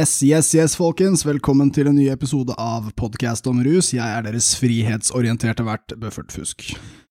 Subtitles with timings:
[0.00, 1.26] Yes, yes, yes, folkens.
[1.26, 3.90] Velkommen til en ny episode av Podkast om rus.
[3.92, 6.70] Jeg er deres frihetsorienterte vert Bøffert Fusk.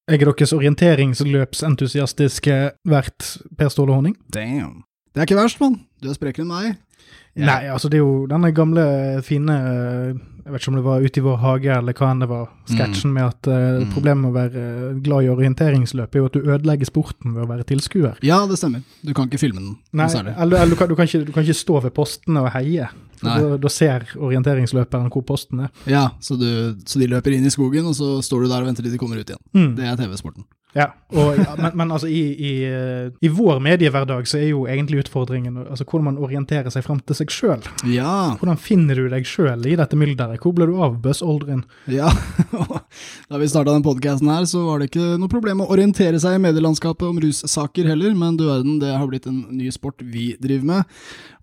[0.09, 2.55] Jeg er deres orienteringsløpsentusiastiske
[2.89, 3.27] vert
[3.59, 4.15] Per Ståle Honning.
[4.33, 4.79] Damn.
[5.13, 5.75] Det er ikke verst, mann.
[6.01, 6.65] Du er sprekere enn meg.
[7.37, 9.55] Jeg- Nei, altså det er jo denne gamle, fine
[10.49, 12.47] Jeg vet ikke om det var Ute i vår hage eller hva enn det var,
[12.71, 13.91] sketsjen med at Mm.
[13.93, 17.43] problemet med å være eh, glad i orienteringsløp er jo at du ødelegger sporten ved
[17.45, 18.17] å være tilskuer.
[18.25, 18.81] Ja, det stemmer.
[19.05, 21.45] Du kan ikke filme den Nei, eller, eller du, kan, du, kan ikke, du kan
[21.45, 22.89] ikke stå ved postene og heie.
[23.21, 25.69] Da, da ser orienteringsløperen hvor posten er.
[25.85, 28.69] Ja, så, du, så de løper inn i skogen, og så står du der og
[28.71, 29.41] venter til de kommer ut igjen.
[29.53, 29.75] Mm.
[29.75, 30.45] Det er TV-sporten.
[30.77, 34.99] Ja, og, men, men altså i, i, eh, i vår mediehverdag så er jo egentlig
[35.01, 37.63] utfordringen altså hvordan man orienterer seg fram til seg sjøl.
[37.89, 40.37] Ja, Hvordan finner du deg sjøl i dette mylderet?
[40.43, 41.63] Hvor ble du av Buzz Aldrin?
[41.89, 42.11] ja.
[43.29, 46.37] da vi starta den podkasten her, så var det ikke noe problem å orientere seg
[46.37, 50.35] i medielandskapet om russaker heller, men du verden, det har blitt en ny sport vi
[50.37, 50.95] driver med.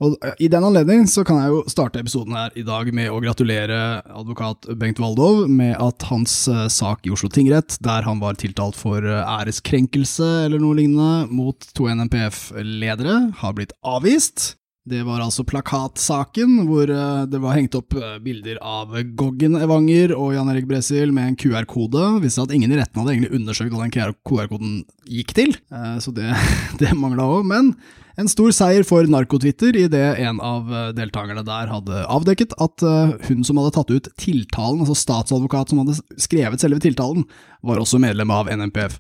[0.07, 3.11] Og eh, i den anledning så kan jeg jo starte episoden her i dag med
[3.11, 8.23] å gratulere advokat Bengt Waldov med at hans eh, sak i Oslo tingrett, der han
[8.23, 14.55] var tiltalt for æreskrenkelse eller noe lignende mot to NMPF-ledere, har blitt avvist.
[14.87, 20.15] Det var altså plakatsaken, hvor eh, det var hengt opp eh, bilder av Goggen Evanger
[20.15, 22.05] og Jan Erik Bresil med en QR-kode.
[22.23, 26.13] Viste at ingen i retten hadde egentlig undersøkt hva den QR-koden gikk til, Eh, så
[26.15, 26.31] det,
[26.81, 27.49] det mangla òg.
[27.51, 27.73] Men
[28.21, 32.85] en stor seier for Narkotwitter idet en av deltakerne der hadde avdekket at
[33.27, 37.27] hun som hadde tatt ut tiltalen, altså statsadvokat som hadde skrevet selve tiltalen,
[37.67, 38.97] var også medlem av NMPF.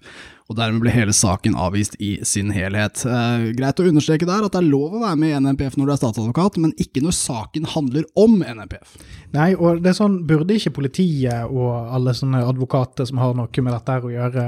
[0.47, 3.03] Og dermed ble hele saken avvist i sin helhet.
[3.03, 5.89] Eh, greit å understreke der at det er lov å være med i NMPF når
[5.89, 8.95] du er statsadvokat, men ikke når saken handler om NMPF.
[9.35, 13.67] Nei, og det er sånn, burde ikke politiet og alle sånne advokater som har noe
[13.67, 14.47] med dette å gjøre,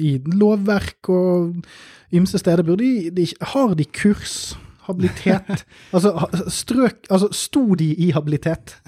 [0.00, 1.66] i lovverk og
[2.14, 4.54] ymse steder, burde de, de Har de kurs?
[4.84, 5.64] Habilitet?
[5.96, 6.12] altså,
[6.52, 8.78] strøk Altså, sto de i habilitet?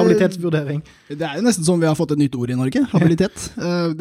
[0.00, 0.80] Habilitetsvurdering?
[1.08, 3.50] Det er jo nesten som vi har fått et nytt ord i Norge, habilitet.
[3.64, 3.92] Eh,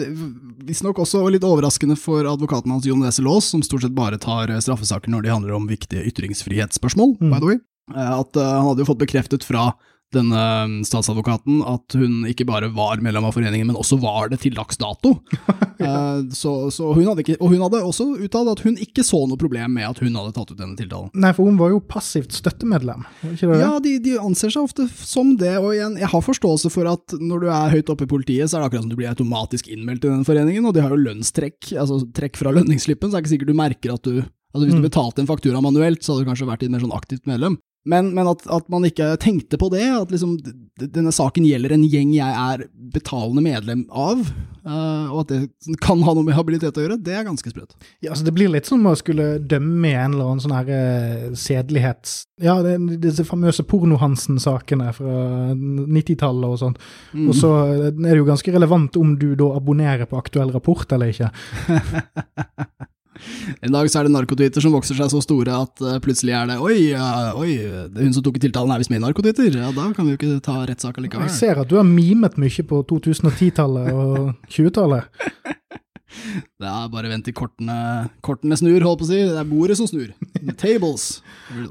[0.64, 4.52] Visstnok også litt overraskende for advokaten hans Jon Wessel Aas, som stort sett bare tar
[4.52, 7.60] eh, straffesaker når de handler om viktige ytringsfrihetsspørsmål, by the way.
[7.94, 9.74] Eh, At eh, han hadde jo fått bekreftet fra
[10.14, 14.56] denne statsadvokaten at hun ikke bare var medlem av foreningen, men også var det til
[14.58, 15.18] dags dato.
[15.84, 19.36] Eh, så, så hun ikke, og hun hadde også uttalt at hun ikke så noe
[19.42, 21.10] problem med at hun hadde tatt ut denne tiltalen.
[21.20, 23.58] Nei, for hun var jo passivt støttemedlem, var ikke det?
[23.60, 27.18] Ja, de, de anser seg ofte som det, og igjen, jeg har forståelse for at
[27.20, 29.68] når du er høyt oppe i politiet, så er det akkurat som du blir automatisk
[29.74, 33.20] innmeldt i den foreningen, og de har jo lønnstrekk, altså trekk fra lønningsslippen, så er
[33.20, 34.22] det ikke sikkert du merker at du
[34.54, 34.90] Altså Hvis du Mm.
[34.92, 37.56] betalte en faktura manuelt, så hadde du kanskje vært et mer sånn aktivt medlem.
[37.90, 40.38] Men, men at, at man ikke tenkte på det, at liksom
[40.80, 42.64] denne saken gjelder en gjeng jeg er
[42.94, 44.22] betalende medlem av,
[44.64, 47.76] uh, og at det kan ha noe med habilitet å gjøre, det er ganske sprøtt.
[48.00, 50.72] Ja, altså Det blir litt som å skulle dømme i en eller annen sånn her
[50.72, 52.16] uh, sedelighets...
[52.44, 55.18] Ja, det, disse famøse Porno-Hansen-sakene fra
[55.58, 56.82] 90-tallet og sånt.
[57.12, 57.28] Mm.
[57.28, 61.12] Og så er det jo ganske relevant om du da abonnerer på aktuell rapport eller
[61.12, 61.32] ikke.
[63.64, 66.52] En dag så er det narkotwitter som vokser seg så store at eh, plutselig er
[66.52, 67.52] det Oi, oi,
[67.94, 69.50] det hun som tok i tiltalen er visst med i narkotwitter.
[69.60, 71.30] Ja, da kan vi jo ikke ta rettssak allikevel.
[71.30, 75.10] Jeg ser at du har mimet mye på 2010-tallet og 20-tallet.
[76.62, 77.76] Det er bare vent til kortene,
[78.26, 79.22] kortene snur, holdt på å si.
[79.28, 80.12] Det er bordet som snur.
[80.40, 81.22] The tables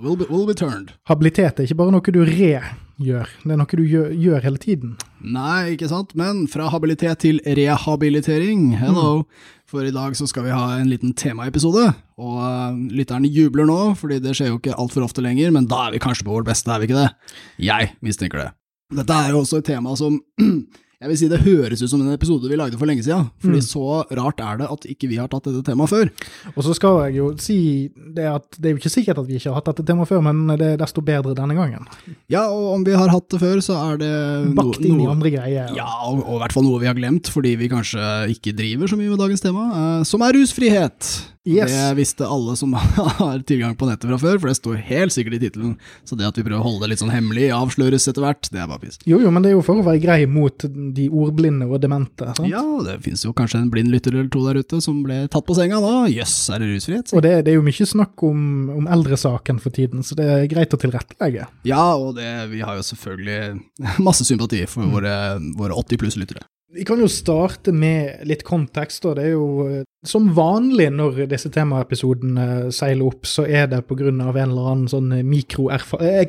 [0.02, 0.92] will be, will be turned.
[1.08, 4.96] Habilitet er ikke bare noe du regjør, det er noe du gjør, gjør hele tiden.
[5.22, 8.72] Nei, ikke sant, men fra habilitet til rehabilitering.
[8.82, 9.24] Hello.
[9.72, 11.86] For i dag så skal vi ha en liten temaepisode,
[12.20, 15.86] og uh, lytterne jubler nå, fordi det skjer jo ikke altfor ofte lenger, men da
[15.86, 17.32] er vi kanskje på vårt beste, er vi ikke det?
[17.64, 18.50] Jeg mistenker det.
[18.92, 20.18] Dette er jo også et tema som
[21.02, 23.58] jeg vil si det høres ut som en episode vi lagde for lenge siden, fordi
[23.58, 23.66] Mm.
[23.66, 23.82] så
[24.14, 26.10] rart er det at ikke vi har tatt dette temaet før.
[26.54, 29.34] Og så skal jeg jo si det at det er jo ikke sikkert at vi
[29.40, 31.84] ikke har hatt dette temaet før, men det er desto bedre denne gangen.
[32.30, 35.30] Ja, og om vi har hatt det før, så er det Bakt inn i andre
[35.34, 35.74] greier.
[35.74, 37.98] Ja, og, og i hvert fall noe vi har glemt, fordi vi kanskje
[38.36, 41.12] ikke driver så mye med dagens tema, eh, som er rusfrihet.
[41.44, 41.72] Yes.
[41.74, 45.34] Det visste alle som har tilgang på nettet fra før, for det står helt sikkert
[45.34, 45.72] i tittelen.
[46.06, 48.60] Så det at vi prøver å holde det litt sånn hemmelig, avsløres etter hvert, det
[48.62, 49.00] er bare piss.
[49.10, 50.62] Jo, jo, men det er jo for å være grei mot
[50.94, 52.28] de ordblinde og demente.
[52.38, 52.46] sant?
[52.46, 55.48] Ja, det finnes jo kanskje en blind lytter eller to der ute som ble tatt
[55.48, 55.92] på senga da.
[56.14, 57.10] Jøss, er det rusfrihet?
[57.18, 58.46] Og det, det er jo mye snakk om,
[58.78, 61.50] om eldresaken for tiden, så det er greit å tilrettelegge.
[61.66, 63.58] Ja, og det, vi har jo selvfølgelig
[64.06, 64.94] masse sympati for Mm.
[64.94, 65.12] våre,
[65.58, 66.46] våre 80 pluss lyttere.
[66.72, 69.04] Vi kan jo starte med litt kontekst.
[69.04, 73.82] og Det er jo eh, som vanlig når disse temaepisodene seiler opp, så er det
[74.24, 76.28] av en eller annen sånn mikro Jeg,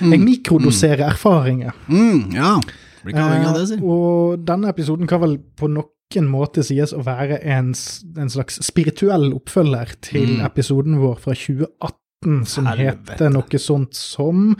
[0.00, 1.72] jeg mikrodoserer erfaringer.
[1.88, 2.56] Mm, ja,
[3.04, 3.78] blir ikke avhengig av det, si.
[3.78, 7.72] Eh, og denne episoden kan vel på noen måte sies å være en,
[8.18, 10.44] en slags spirituell oppfølger til Mm.
[10.46, 13.12] episoden vår fra 2018, som Helvete.
[13.14, 14.56] heter noe sånt som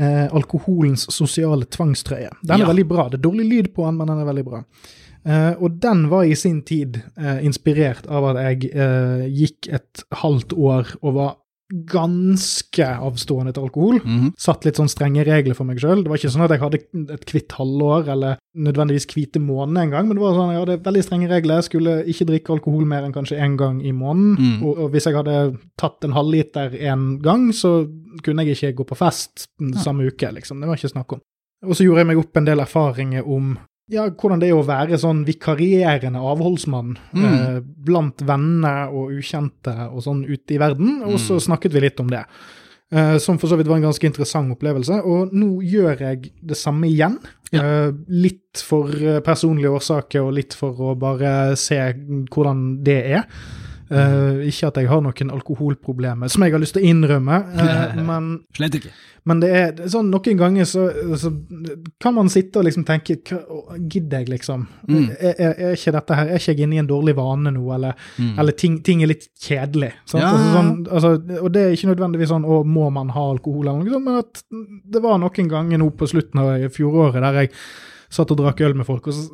[0.00, 2.30] eh, alkoholens sosiale tvangstrøye.
[2.42, 2.70] Den er Ja.
[2.72, 3.08] veldig bra.
[3.12, 4.62] Det er dårlig lyd på den, men den er veldig bra.
[5.26, 10.04] Eh, og den var i sin tid eh, inspirert av at jeg eh, gikk et
[10.22, 11.34] halvt år og var
[11.70, 14.00] ganske avstående til alkohol.
[14.02, 14.32] Mhm.
[14.38, 16.02] Satt litt sånn strenge regler for meg sjøl.
[16.02, 16.80] Det var ikke sånn at jeg hadde
[17.14, 21.04] et hvitt halvår eller nødvendigvis hvite måneder engang, men det var sånn, jeg hadde veldig
[21.06, 21.60] strenge regler.
[21.60, 24.36] Jeg skulle ikke drikke alkohol mer enn kanskje én gang i måneden.
[24.38, 24.62] Mm.
[24.66, 27.86] Og, og hvis jeg hadde tatt en halvliter en gang, så
[28.24, 30.60] kunne jeg ikke gå på fest den samme uke, liksom.
[30.60, 31.20] Det var ikke snakk om.
[31.68, 33.58] Og så gjorde jeg meg opp en del erfaringer om
[33.90, 37.24] ja, hvordan det er å være sånn vikarierende avholdsmann Mm.
[37.26, 41.44] eh, blant venner og ukjente og sånn ute i verden, og så Mm.
[41.48, 42.24] snakket vi litt om det.
[42.92, 45.04] Eh, som for så vidt var en ganske interessant opplevelse.
[45.04, 47.18] Og nå gjør jeg det samme igjen.
[47.52, 51.76] Eh, litt for eh, personlige årsaker og litt for å bare se
[52.30, 53.24] hvordan det er.
[53.90, 57.96] Eh, ikke at jeg har noen alkoholproblemer som jeg har lyst til å innrømme, uh,
[58.10, 58.92] men Slett ikke.
[59.26, 60.84] men det er, sånn, noen ganger så,
[61.18, 61.32] så
[61.98, 64.62] kan man sitte og liksom tenke Gidder jeg, liksom?
[64.86, 65.08] Mm.
[65.18, 67.64] Er, er, er ikke dette her, er ikke jeg inne i en dårlig vane nå,
[67.74, 68.32] eller, Mm.
[68.38, 69.90] eller ting, ting er litt kjedelig?
[70.14, 71.12] Ja, Altså, sånn, altså,
[71.42, 74.22] og det er ikke nødvendigvis sånn å, må man ha alkohol, eller noe sånt, men
[74.22, 74.42] at
[74.94, 77.56] det var noen ganger nå på slutten av fjoråret der jeg
[78.10, 79.26] satt og drakk øl med folk, og så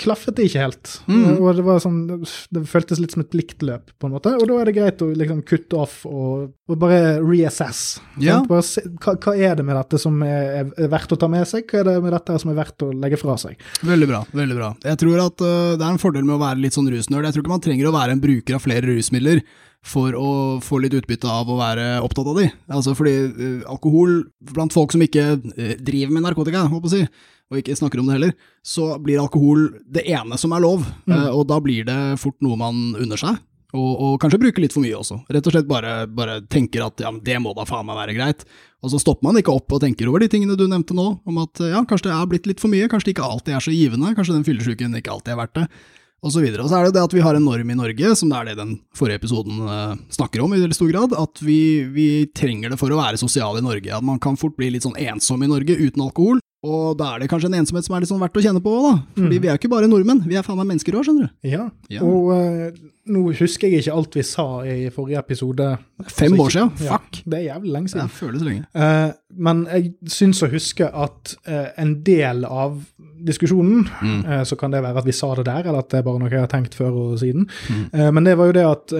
[0.00, 0.92] klaffet det ikke helt.
[1.10, 1.26] Mm.
[1.36, 4.32] Og det var sånn, det føltes litt som et likt løp, på en måte.
[4.38, 8.00] Og da er det greit å liksom kutte off og, og bare reassess.
[8.22, 8.40] Ja.
[8.48, 11.48] Bare se, hva, hva er det med dette som er, er verdt å ta med
[11.48, 11.66] seg?
[11.70, 13.60] Hva er det med dette som er verdt å legge fra seg?
[13.86, 14.22] Veldig bra.
[14.42, 14.74] veldig bra.
[14.86, 17.28] Jeg tror at uh, det er en fordel med å være litt sånn rusnerd.
[17.28, 19.44] Jeg tror ikke man trenger å være en bruker av flere rusmidler
[19.86, 20.30] for å
[20.64, 22.46] få litt utbytte av å være opptatt av de.
[22.68, 24.22] Altså fordi uh, alkohol
[24.52, 28.00] blant folk som ikke uh, driver med narkotika, håper jeg å si, og ikke snakker
[28.00, 31.82] om det heller, så blir alkohol det ene som er lov, øh, og da blir
[31.88, 33.40] det fort noe man unner seg.
[33.70, 35.20] Og, og kanskje bruker litt for mye også.
[35.30, 38.16] Rett og slett bare, bare tenker at ja, men det må da faen meg være
[38.16, 38.42] greit.
[38.82, 41.42] Og så stopper man ikke opp og tenker over de tingene du nevnte nå, om
[41.42, 43.74] at ja, kanskje det er blitt litt for mye, kanskje det ikke alltid er så
[43.74, 45.66] givende, kanskje den fyllesyken ikke alltid er verdt det,
[46.22, 46.62] og så videre.
[46.64, 48.44] Og så er det det at vi har en norm i Norge, som det er
[48.50, 51.60] det den forrige episoden eh, snakker om i veldig stor grad, at vi,
[51.94, 53.88] vi trenger det for å være sosial i Norge.
[53.96, 56.38] At man kan fort bli litt sånn ensom i Norge uten alkohol.
[56.60, 58.68] Og da er det kanskje en ensomhet som er litt sånn verdt å kjenne på
[58.68, 58.96] òg, da.
[59.16, 59.40] Fordi Mm.
[59.40, 61.48] vi er jo ikke bare nordmenn, vi er faen meg mennesker òg, skjønner du.
[61.48, 62.02] Ja, Ja.
[62.04, 62.72] og eh,
[63.10, 65.66] nå husker jeg ikke alt vi sa i forrige episode.
[66.06, 67.22] Fem Altså, år siden, Ja, fuck.
[67.26, 68.06] det er jævlig lenge siden.
[68.08, 68.64] Det føles lenge.
[68.74, 72.80] Uh, men jeg syns å huske at uh, en del av
[73.20, 74.24] diskusjonen, Mm.
[74.24, 76.18] uh, så kan det være at vi sa det der, eller at det er bare
[76.22, 77.44] noe jeg har tenkt før og siden.
[77.68, 78.14] Mm.
[78.14, 78.94] Men det var jo det at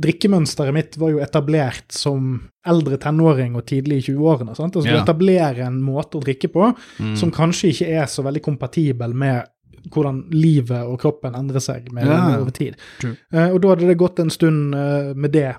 [0.00, 4.54] drikkemønsteret mitt var jo etablert som eldre tenåring og tidlig i 20-årene.
[4.56, 4.74] sant?
[4.76, 4.96] Altså Ja.
[4.96, 7.16] Du etablerer en måte å drikke på Mm.
[7.16, 9.44] som kanskje ikke er så veldig kompatibel med
[9.90, 12.38] hvordan livet og kroppen endrer seg med, Ja.
[12.40, 12.76] over tid.
[13.04, 15.54] Eh, og da hadde det gått en stund uh, med det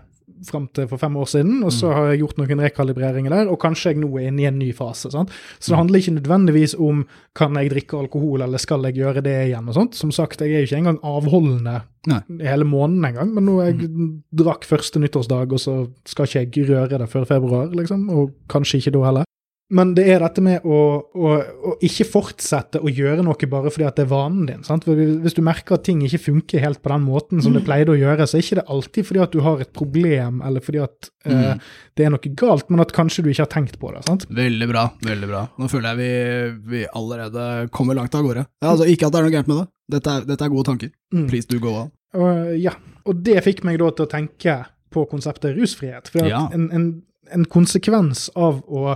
[0.48, 1.78] fram til for fem år siden, og Mm.
[1.80, 4.58] så har jeg gjort noen rekalibreringer der, og kanskje jeg nå er inne i en
[4.60, 5.12] ny fase.
[5.12, 5.30] sant?
[5.60, 5.80] Så det Mm.
[5.80, 7.06] handler ikke nødvendigvis om
[7.36, 9.96] kan jeg drikke alkohol, eller skal jeg gjøre det igjen, og sånt.
[9.96, 12.22] Som sagt, jeg er jo ikke engang avholdende Nei.
[12.48, 14.22] hele måneden engang, men nå jeg Mm.
[14.34, 18.78] drakk første nyttårsdag, og så skal ikke jeg røre det før februar, liksom, og kanskje
[18.80, 19.24] ikke da heller.
[19.70, 20.78] Men det er dette med å,
[21.14, 21.32] å,
[21.70, 24.64] å ikke fortsette å gjøre noe bare fordi at det er vanen din.
[24.66, 24.88] sant?
[24.88, 27.94] For Hvis du merker at ting ikke funker helt på den måten som det pleide
[27.94, 30.82] å gjøre, så er ikke det alltid fordi at du har et problem, eller fordi
[30.88, 31.60] at eh, Mm.
[32.00, 34.02] det er noe galt, men at kanskje du ikke har tenkt på det.
[34.08, 34.26] sant?
[34.34, 35.44] Veldig bra, veldig bra.
[35.62, 37.46] Nå føler jeg vi, vi allerede
[37.76, 38.48] kommer langt av gårde.
[38.64, 39.68] Ja, altså, ikke at det er noe gærent med det.
[40.00, 40.90] Dette er, dette er gode tanker.
[41.14, 41.28] Mm.
[41.30, 41.92] Please do go on.
[42.18, 42.74] Uh, ja,
[43.06, 44.58] og det fikk meg da til å tenke
[44.90, 46.10] på konseptet rusfrihet.
[46.10, 46.48] For Ja.
[46.58, 46.90] en, en,
[47.30, 48.96] en konsekvens av å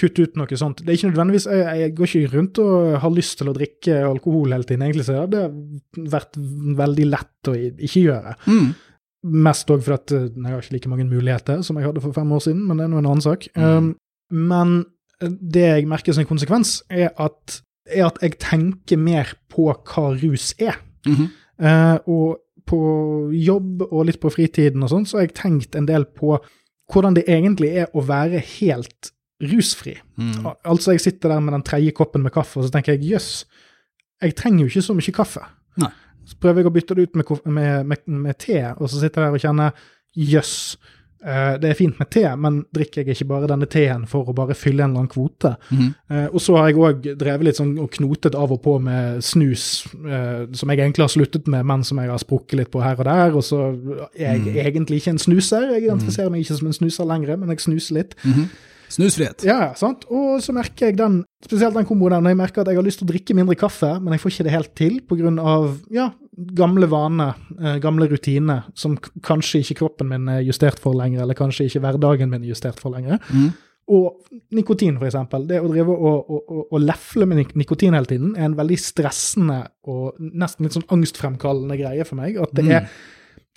[0.00, 3.14] kutte ut noe sånt Det er ikke nødvendigvis Jeg, jeg går ikke rundt og har
[3.14, 6.38] lyst til å drikke alkohol hele tiden, egentlig, så det har vært
[6.80, 8.36] veldig lett å ikke gjøre.
[8.48, 8.70] Mm.
[9.46, 12.30] Mest òg fordi eh, jeg har ikke like mange muligheter som jeg hadde for fem
[12.32, 13.48] år siden, men det er nå en annen sak.
[13.56, 13.66] Mm.
[13.66, 13.90] Um,
[14.50, 14.76] men
[15.20, 19.68] eh, det jeg merker som en konsekvens, er at, er at jeg tenker mer på
[19.68, 20.80] hva rus er.
[21.06, 21.28] Mm -hmm.
[21.64, 22.40] uh, og
[22.70, 22.80] på
[23.34, 26.38] jobb og litt på fritiden og sånn, så har jeg tenkt en del på
[26.92, 29.96] hvordan det egentlig er å være helt rusfri.
[30.20, 30.46] Mm.
[30.64, 33.46] Altså, jeg sitter der med den tredje koppen med kaffe, og så tenker jeg jøss,
[34.22, 35.40] jeg trenger jo ikke så mye kaffe.
[35.80, 35.90] Nei.
[36.28, 39.22] Så prøver jeg å bytte det ut med, med, med, med te, og så sitter
[39.22, 39.72] jeg der og kjenner
[40.14, 40.52] jøss,
[41.24, 44.34] eh, det er fint med te, men drikker jeg ikke bare denne teen for å
[44.36, 45.54] bare fylle en eller annen kvote?
[45.72, 45.88] Mm.
[46.10, 49.24] Eh, og så har jeg òg drevet litt sånn og knotet av og på med
[49.24, 52.84] snus, eh, som jeg egentlig har sluttet med, men som jeg har sprukket litt på
[52.84, 53.34] her og der.
[53.40, 53.62] Og så
[54.14, 54.56] er jeg Mm.
[54.66, 55.70] egentlig ikke en snuser.
[55.74, 58.14] Jeg identifiserer meg ikke som en snuser lenger, men jeg snuser litt.
[58.24, 58.50] Mhm.
[58.90, 59.44] Snusfrihet.
[59.46, 60.04] Ja, sant?
[60.10, 62.86] Og så merker jeg den, spesielt den komboen der, når jeg merker at jeg har
[62.86, 65.56] lyst til å drikke mindre kaffe, men jeg får ikke det helt til pga.
[65.94, 66.08] Ja,
[66.56, 71.34] gamle vaner, eh, gamle rutiner, som kanskje ikke kroppen min er justert for lenger, eller
[71.38, 73.18] kanskje ikke hverdagen min er justert for lenger.
[73.32, 73.50] Mm.
[73.90, 74.20] Og
[74.54, 75.46] nikotin, for eksempel.
[75.50, 78.76] Det å drive og, og, og, og lefle med nikotin hele tiden er en veldig
[78.78, 82.36] stressende og nesten litt sånn angstfremkallende greie for meg.
[82.38, 82.70] At det Mm.
[82.76, 82.86] er,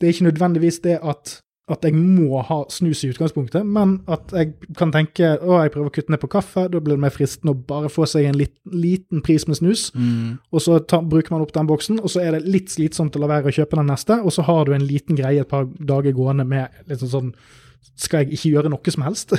[0.01, 1.35] det er ikke nødvendigvis det at,
[1.71, 5.87] at jeg må ha snus i utgangspunktet, men at jeg kan tenke å, jeg prøver
[5.87, 8.35] å kutte ned på kaffe, da blir det mer fristende å bare få seg en
[8.35, 10.39] lit, liten pris med snus, Mm.
[10.51, 13.21] og så ta, bruker man opp den boksen, og så er det litt slitsomt å
[13.23, 15.65] la være å kjøpe den neste, og så har du en liten greie et par
[15.79, 17.33] dager gående med sånn sånn
[17.99, 19.33] skal jeg ikke gjøre noe som helst?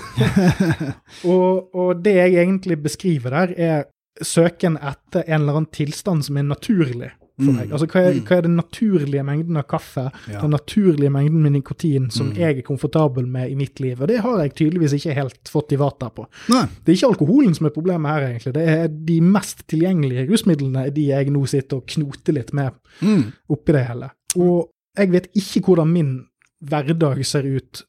[1.32, 3.84] og, og det jeg egentlig beskriver der, er
[4.22, 7.56] søken etter en eller annen tilstand som er naturlig for Mm.
[7.56, 7.70] meg.
[7.72, 8.24] Altså hva er, Mm.
[8.26, 10.40] hva er den naturlige mengden av kaffe, Ja.
[10.40, 12.36] den naturlige mengden med nikotin som Mm.
[12.36, 14.00] jeg er komfortabel med i mitt liv?
[14.00, 16.26] Og det har jeg tydeligvis ikke helt fått i vata på.
[16.48, 16.66] Nei.
[16.84, 18.52] Det er ikke alkoholen som er problemet her, egentlig.
[18.54, 22.72] Det er de mest tilgjengelige rusmidlene er de jeg nå sitter og knoter litt med
[23.02, 23.32] Mm.
[23.50, 24.10] oppi det hele.
[24.36, 26.26] Og jeg vet ikke hvordan min
[26.64, 27.82] hverdag ser ut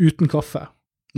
[0.00, 0.68] uten kaffe.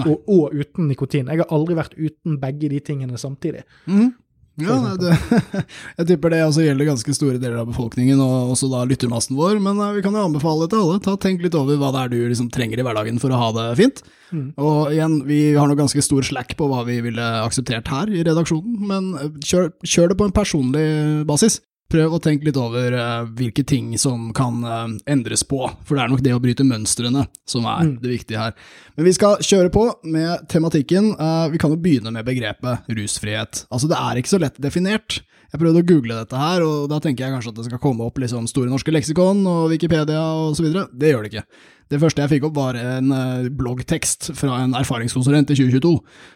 [0.04, 1.26] Og, og uten nikotin.
[1.26, 3.62] Jeg har aldri vært uten begge de tingene samtidig.
[3.88, 4.14] Mhm.
[4.56, 5.12] Ja, det,
[5.98, 9.58] jeg tipper det også gjelder ganske store deler av befolkningen, og også da lyttermassen vår,
[9.62, 11.00] men eh, vi kan jo anbefale det til alle.
[11.04, 13.50] Ta, tenk litt over hva det er du liksom trenger i hverdagen for å ha
[13.56, 14.00] det fint.
[14.32, 14.48] Mm.
[14.56, 18.25] Og igjen, vi har nok ganske stor slack på hva vi ville akseptert her i
[18.25, 20.86] redaksjonen, men eh, kjør, kjør det på en personlig
[21.28, 21.60] basis.
[21.92, 26.02] Prøv å tenke litt over uh, hvilke ting som kan uh, endres på, for det
[26.02, 27.92] er nok det å bryte mønstrene som er Mm.
[28.02, 28.56] det viktige her.
[28.96, 31.12] Men vi skal kjøre på med tematikken.
[31.14, 33.66] Uh, vi kan jo begynne med begrepet rusfrihet.
[33.70, 35.20] Altså, det er ikke så lett definert.
[35.56, 38.04] Jeg prøvde å google dette her, og da tenker jeg kanskje at det skal komme
[38.04, 40.82] opp liksom Store norske leksikon og Wikipedia og så videre.
[40.92, 41.44] Det gjør det ikke.
[41.88, 45.94] Det første jeg fikk opp, var en eh, bloggtekst fra en erfaringskonsulent i 2022,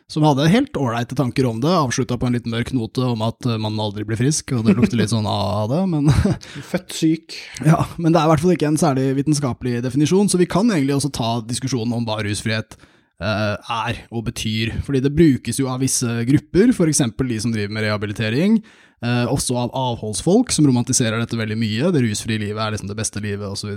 [0.09, 3.45] som hadde helt ålreite tanker om det, avslutta på en litt mørk note om at
[3.45, 6.09] eh, man aldri blir frisk, og det lukter litt sånn av det, men
[6.71, 7.37] Født syk.
[7.69, 10.73] ja, men det er i hvert fall ikke en særlig vitenskapelig definisjon, så vi kan
[10.73, 12.89] egentlig også ta diskusjonen om hva rusfrihet eh,
[13.21, 14.73] er og betyr.
[14.87, 17.03] Fordi det brukes jo av visse grupper, f.eks.
[17.05, 18.61] de som driver med rehabilitering,
[19.05, 21.91] eh, også av avholdsfolk som romantiserer dette veldig mye.
[21.95, 23.75] Det rusfrie livet er liksom det beste livet, osv.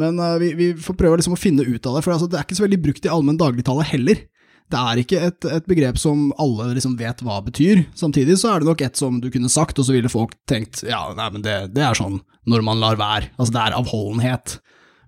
[0.00, 2.38] Men eh, vi, vi får prøve liksom å finne ut av det, for altså, det
[2.38, 4.26] er ikke så veldig brukt i allmenn dagligtale heller.
[4.72, 7.84] Det er ikke et, et begrep som alle liksom vet hva betyr.
[7.98, 10.84] Samtidig så er det nok et som du kunne sagt, og så ville folk tenkt
[10.88, 13.28] ja, nei, men det, det er sånn når man lar være.
[13.36, 14.56] Altså det er avholdenhet.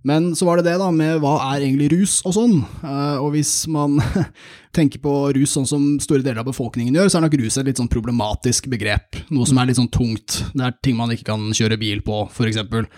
[0.05, 2.59] Men så var det det da med hva er egentlig rus og sånn.
[2.85, 3.97] Eh, og hvis man
[4.77, 7.71] tenker på rus sånn som store deler av befolkningen gjør, så er nok rus et
[7.71, 9.23] litt sånn problematisk begrep.
[9.33, 10.43] Noe som er litt sånn tungt.
[10.53, 12.89] Det er ting man ikke kan kjøre bil på, for eksempel.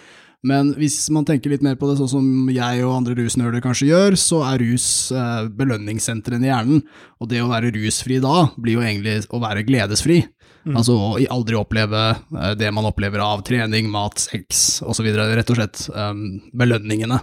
[0.46, 3.88] Men hvis man tenker litt mer på det sånn som jeg og andre rusnerder kanskje
[3.88, 6.82] gjør, så er rus eh, belønningssentrene i hjernen,
[7.22, 10.20] og det å være rusfri da blir jo egentlig å være gledesfri.
[10.75, 15.61] Altså å aldri oppleve eh, det man opplever av trening, mat, sex osv., rett og
[15.61, 17.20] slett um, belønningene.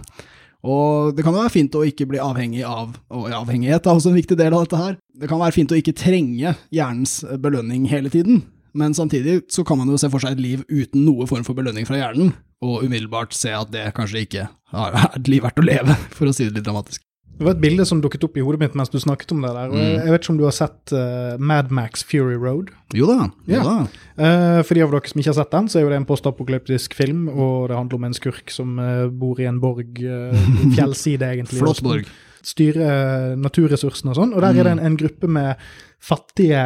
[0.64, 4.08] Og det kan jo være fint å ikke bli avhengig av Og avhengighet er også
[4.08, 4.94] en viktig del av dette her.
[5.12, 8.40] Det kan være fint å ikke trenge hjernens belønning hele tiden,
[8.74, 11.56] men samtidig så kan man jo se for seg et liv uten noe form for
[11.58, 12.32] belønning fra hjernen,
[12.64, 16.34] og umiddelbart se at det kanskje ikke er et liv verdt å leve, for å
[16.34, 17.04] si det litt dramatisk.
[17.34, 19.50] Det var et bilde som dukket opp i hodet mitt mens du snakket om det
[19.56, 19.72] der.
[19.72, 19.78] Mm.
[20.06, 22.70] Jeg vet ikke om du har sett uh, Mad Max Fury Road?
[22.94, 23.26] Jo da.
[23.50, 23.62] Jo Ja.
[23.64, 23.78] da.
[24.14, 26.06] Uh, for de av dere som ikke har sett den, så er jo det en
[26.06, 29.98] postapokalyptisk film, og det handler om en skurk som uh, bor i en borg,
[30.76, 31.58] fjellside egentlig.
[31.58, 32.06] Flott borg.
[32.44, 34.34] Styrer naturressursene og sånn.
[34.36, 35.56] Og der er det en, en gruppe med
[36.04, 36.60] fattige,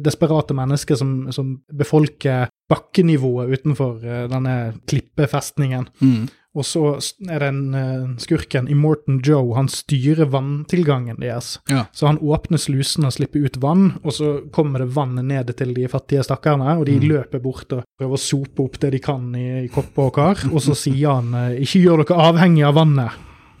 [0.00, 3.98] desperate mennesker som, som befolker bakkenivået utenfor
[4.32, 4.54] denne
[4.88, 5.84] klippefestningen.
[6.00, 6.24] Mm.
[6.54, 6.80] Og så
[7.26, 11.56] er det en skurken i Morton Joe, han styrer vanntilgangen deres.
[11.68, 11.86] Ja.
[11.90, 15.74] Så han åpner slusene og slipper ut vann, og så kommer det vann ned til
[15.74, 17.08] de fattige stakkarene, og de Mm.
[17.10, 20.44] løper bort og prøver å sope opp det de kan i, i kopper og kar,
[20.52, 23.10] og så sier han eh, ikke gjør dere avhengig av vannet.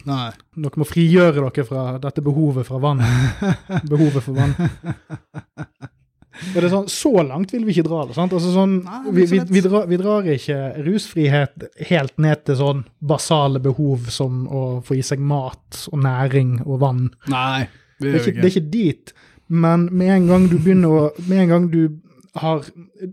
[0.06, 0.30] Nei.
[0.54, 3.00] Dere må frigjøre dere fra dette behovet fra vann.
[3.90, 4.54] behovet for vann.
[6.34, 8.14] Og det er sånn, Så langt vil vi ikke dra det.
[8.16, 8.32] sant?
[8.34, 8.76] Altså sånn,
[9.14, 14.46] vi, vi, vi, drar, vi drar ikke rusfrihet helt ned til sånn basale behov som
[14.48, 17.04] å få i seg mat og næring og vann.
[17.30, 17.68] Nei,
[18.00, 19.14] Det det er ikke, det er ikke dit.
[19.48, 22.00] Men med en gang du begynner å Med en gang du
[22.34, 22.64] har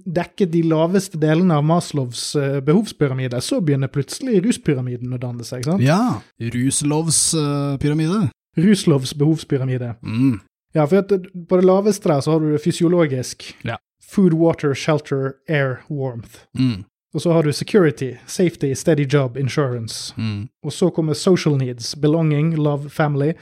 [0.10, 5.62] dekket de laveste delene av Maslows eh, behovspyramide, så begynner plutselig ruspyramiden å danne seg.
[5.68, 5.84] sant?
[5.86, 6.22] Ja.
[6.42, 8.32] Ruslovs eh, pyramide.
[8.58, 9.94] Ruslovs behovspyramide.
[10.02, 10.40] Mm.
[10.74, 11.02] Ja, for
[11.50, 13.56] på det laveste der så har du det fysiologisk.
[13.64, 13.76] Ja.
[14.12, 16.46] Food, water, shelter, air, warmth.
[16.60, 16.84] Mm.
[17.14, 20.14] Og så har du security, safety, steady job, insurance.
[20.18, 20.48] Mm.
[20.64, 23.34] Og så kommer social needs, belonging, love, family.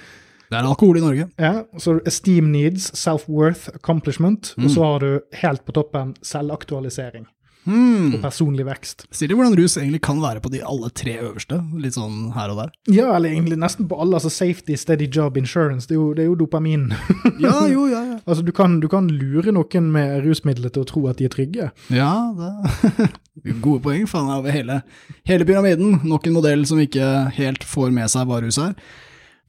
[0.49, 1.27] Det er alkohol i Norge.
[1.39, 4.53] Ja, og så har du esteem needs, self-worth, accomplishment.
[4.57, 4.63] Mm.
[4.65, 7.27] Og så har du helt på toppen selvaktualisering.
[7.69, 8.15] Hmm.
[8.15, 9.05] og personlig vekst.
[9.13, 11.59] Sier de hvordan rus egentlig kan være på de alle tre øverste?
[11.79, 12.71] Litt sånn her og der.
[12.89, 14.17] Ja, eller egentlig nesten på alle.
[14.17, 15.87] altså Safety, steady job, insurance.
[15.89, 16.89] Det er jo, det er jo dopamin.
[17.39, 18.17] Ja, jo, ja, ja.
[18.27, 21.33] altså du kan, du kan lure noen med rusmidler til å tro at de er
[21.33, 21.69] trygge.
[21.93, 23.09] Ja, det
[23.63, 24.03] Gode poeng.
[24.09, 24.81] Faen, over hele,
[25.29, 26.01] hele pyramiden.
[26.03, 28.75] Nok en modell som ikke helt får med seg hva rus er.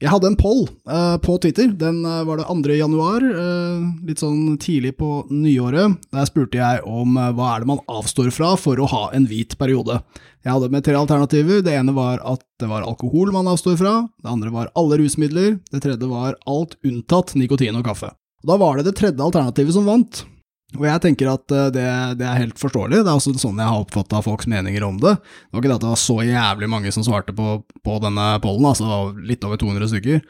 [0.01, 1.69] Jeg hadde en poll uh, på Twitter.
[1.77, 2.73] Den uh, var det 2.
[2.73, 5.99] januar, uh, litt sånn tidlig på nyåret.
[6.09, 9.53] Der spurte jeg om hva er det man avstår fra for å ha en hvit
[9.61, 9.99] periode.
[10.41, 11.61] Jeg hadde med tre alternativer.
[11.61, 13.93] Det ene var at det var alkohol man avstår fra.
[14.17, 15.59] Det andre var alle rusmidler.
[15.69, 18.09] Det tredje var alt unntatt nikotin og kaffe.
[18.41, 20.23] Da var det det tredje alternativet som vant.
[20.79, 21.87] Og jeg tenker at eh, det,
[22.21, 25.17] det er helt forståelig, det er også sånn jeg har oppfatta folks meninger om det.
[25.19, 28.27] Det var ikke det at det var så jævlig mange som svarte på, på denne
[28.43, 30.21] pollen, altså litt over 200 stykker.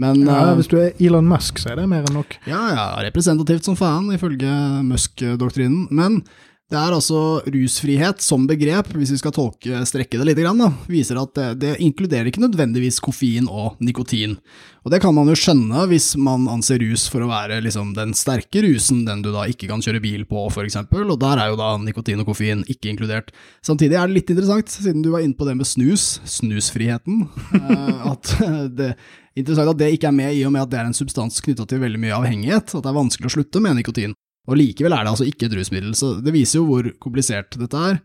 [0.00, 2.38] Men Ja, eh, hvis du er Elon Musk, så er det mer enn nok.
[2.48, 4.48] ja, ja, representativt som faen, ifølge
[4.88, 5.88] Musk-doktrinen.
[5.92, 6.22] Men
[6.70, 11.18] det er altså rusfrihet som begrep, hvis vi skal tolke, strekke det litt, da, viser
[11.18, 14.36] at det, det inkluderer ikke nødvendigvis koffein og nikotin.
[14.86, 18.14] Og det kan man jo skjønne hvis man anser rus for å være liksom den
[18.16, 21.58] sterke rusen, den du da ikke kan kjøre bil på, eksempel, og der er jo
[21.58, 23.34] da nikotin og koffein ikke inkludert.
[23.66, 27.26] Samtidig er det litt interessant, siden du var inne på det med snus, snusfriheten,
[27.64, 28.36] eh, at
[28.78, 28.94] det
[29.38, 31.62] Interessant at det ikke er med i og med at det er en substans knytta
[31.70, 34.16] til veldig mye avhengighet, at det er vanskelig å slutte med nikotin.
[34.48, 37.84] Og likevel er det altså ikke et rusmiddel, så det viser jo hvor komplisert dette
[37.90, 38.00] er.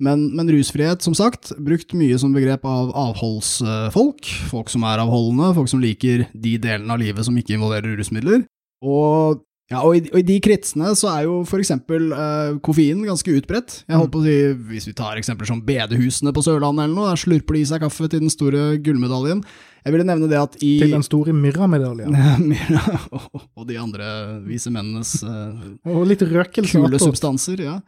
[0.00, 5.50] Men, men rusfrihet, som sagt, brukt mye som begrep av avholdsfolk, folk som er avholdende,
[5.58, 8.46] folk som liker de delene av livet som ikke involverer rusmidler.
[8.80, 13.04] Og, ja, og, i, og i de kretsene så er jo for eksempel eh, koffein
[13.06, 13.76] ganske utbredt.
[13.86, 14.34] Jeg holdt på å si,
[14.66, 17.84] Hvis vi tar eksempler som bedehusene på Sørlandet eller noe, der slurper de i seg
[17.84, 19.44] kaffe til den store gullmedaljen.
[19.84, 22.18] Jeg ville nevne det at i Til den store myrramedaljen.
[22.50, 24.10] Myra og, og de andre
[24.44, 25.54] vise mennenes uh,
[25.86, 26.74] Og litt røkelse.
[26.74, 27.78] kule substanser, ja.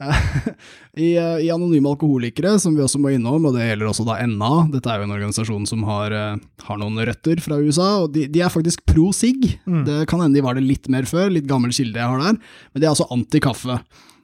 [0.96, 4.18] I, eh, I Anonyme alkoholikere, som vi også må innom, og det gjelder også da
[4.26, 8.14] NA, dette er jo en organisasjon som har, eh, har noen røtter fra USA, og
[8.16, 9.44] de, de er faktisk pro sigg.
[9.68, 9.82] Mm.
[9.88, 12.40] Det kan hende de var det litt mer før, litt gammel kilde jeg har der,
[12.40, 13.80] men de er altså anti-kaffe.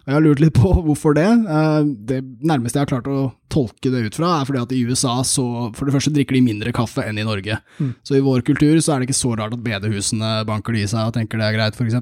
[0.06, 1.26] Og jeg har lurt litt på hvorfor det.
[1.26, 4.84] Eh, Det nærmeste jeg har klart å tolke det ut fra, er fordi at i
[4.86, 7.58] USA så For det første drikker de mindre kaffe enn i Norge.
[7.80, 7.94] Mm.
[8.06, 10.90] Så i vår kultur så er det ikke så rart at bedehusene banker det i
[10.92, 11.98] seg og tenker det er greit, f.eks.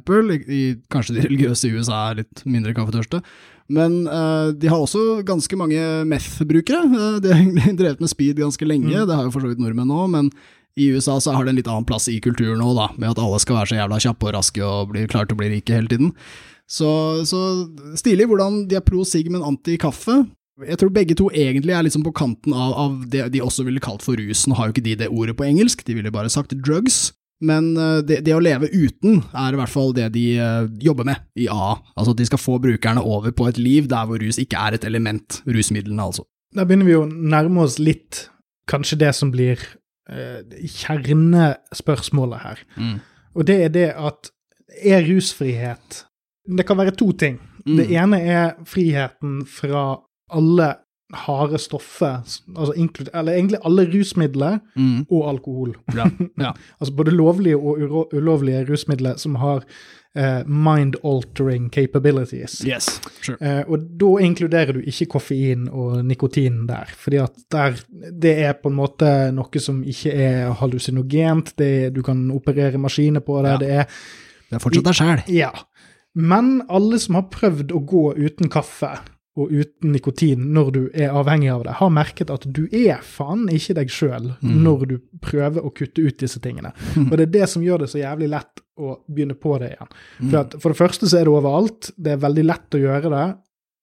[0.93, 3.23] Kanskje de religiøse i USA er litt mindre kaffetørste.
[3.73, 6.85] Men uh, de har også ganske mange meth-brukere.
[6.85, 9.07] Eh, de har drevet med speed ganske lenge, Mm.
[9.09, 10.29] det har jo for så vidt nordmenn òg, men
[10.77, 13.21] i USA så har det en litt annen plass i kulturen nå, da, med at
[13.23, 15.73] alle skal være så jævla kjappe og raske og bli klare til å bli rike
[15.79, 16.13] hele tiden.
[16.71, 16.89] Så,
[17.29, 17.41] så
[17.99, 20.23] stilig hvordan de er pro sigg, men anti kaffe.
[20.65, 23.83] Jeg tror begge to egentlig er liksom på kanten av, av det de også ville
[23.83, 24.47] kalt for rus.
[24.47, 27.09] Nå har jo ikke de det ordet på engelsk, de ville bare sagt drugs.
[27.45, 31.09] Men eh, det, det å leve uten er i hvert fall det de eh, jobber
[31.09, 31.73] med i AA.
[31.97, 34.79] Altså at de skal få brukerne over på et liv der hvor rus ikke er
[34.79, 35.41] et element.
[35.49, 36.25] Rusmidlene, altså.
[36.55, 38.29] Da begynner vi å nærme oss litt
[38.71, 39.59] kanskje det som blir
[40.09, 40.41] eh,
[40.79, 42.65] kjernespørsmålet her.
[43.35, 44.31] Og det er det at
[44.87, 46.05] er rusfrihet
[46.47, 47.39] Det kan være to ting.
[47.67, 47.77] Mm.
[47.77, 50.01] Det ene er friheten fra
[50.35, 50.75] alle
[51.15, 52.23] harde stoffer,
[52.57, 52.73] altså
[53.15, 55.07] eller egentlig alle rusmidler Mm.
[55.11, 55.77] og alkohol.
[55.95, 56.09] Ja.
[56.45, 56.53] ja.
[56.81, 59.65] Altså både lovlige og ulovlige rusmidler som har
[60.17, 62.61] Uh, mind-altering capabilities.
[62.63, 63.01] Yes.
[63.23, 63.35] Sure.
[63.41, 67.81] uh, og da inkluderer du ikke koffein og nikotin der, fordi at der,
[68.23, 73.25] det er på en måte noe som ikke er hallusinogent, det du kan operere maskiner
[73.27, 73.57] på det, Ja.
[73.59, 73.85] det er
[74.45, 75.23] Det er fortsatt deg sjæl.
[75.35, 75.51] Ja.
[76.15, 78.93] Men alle som har prøvd å gå uten kaffe
[79.35, 83.49] og uten nikotin når du er avhengig av det, har merket at du er faen
[83.51, 84.61] ikke deg sjøl Mm.
[84.63, 86.71] når du prøver å kutte ut disse tingene.
[87.11, 89.91] Og det er det som gjør det så jævlig lett å begynne på det igjen.
[90.21, 90.29] Mm.
[90.31, 93.11] For, at, for det første så er det overalt, det er veldig lett å gjøre
[93.11, 93.27] det,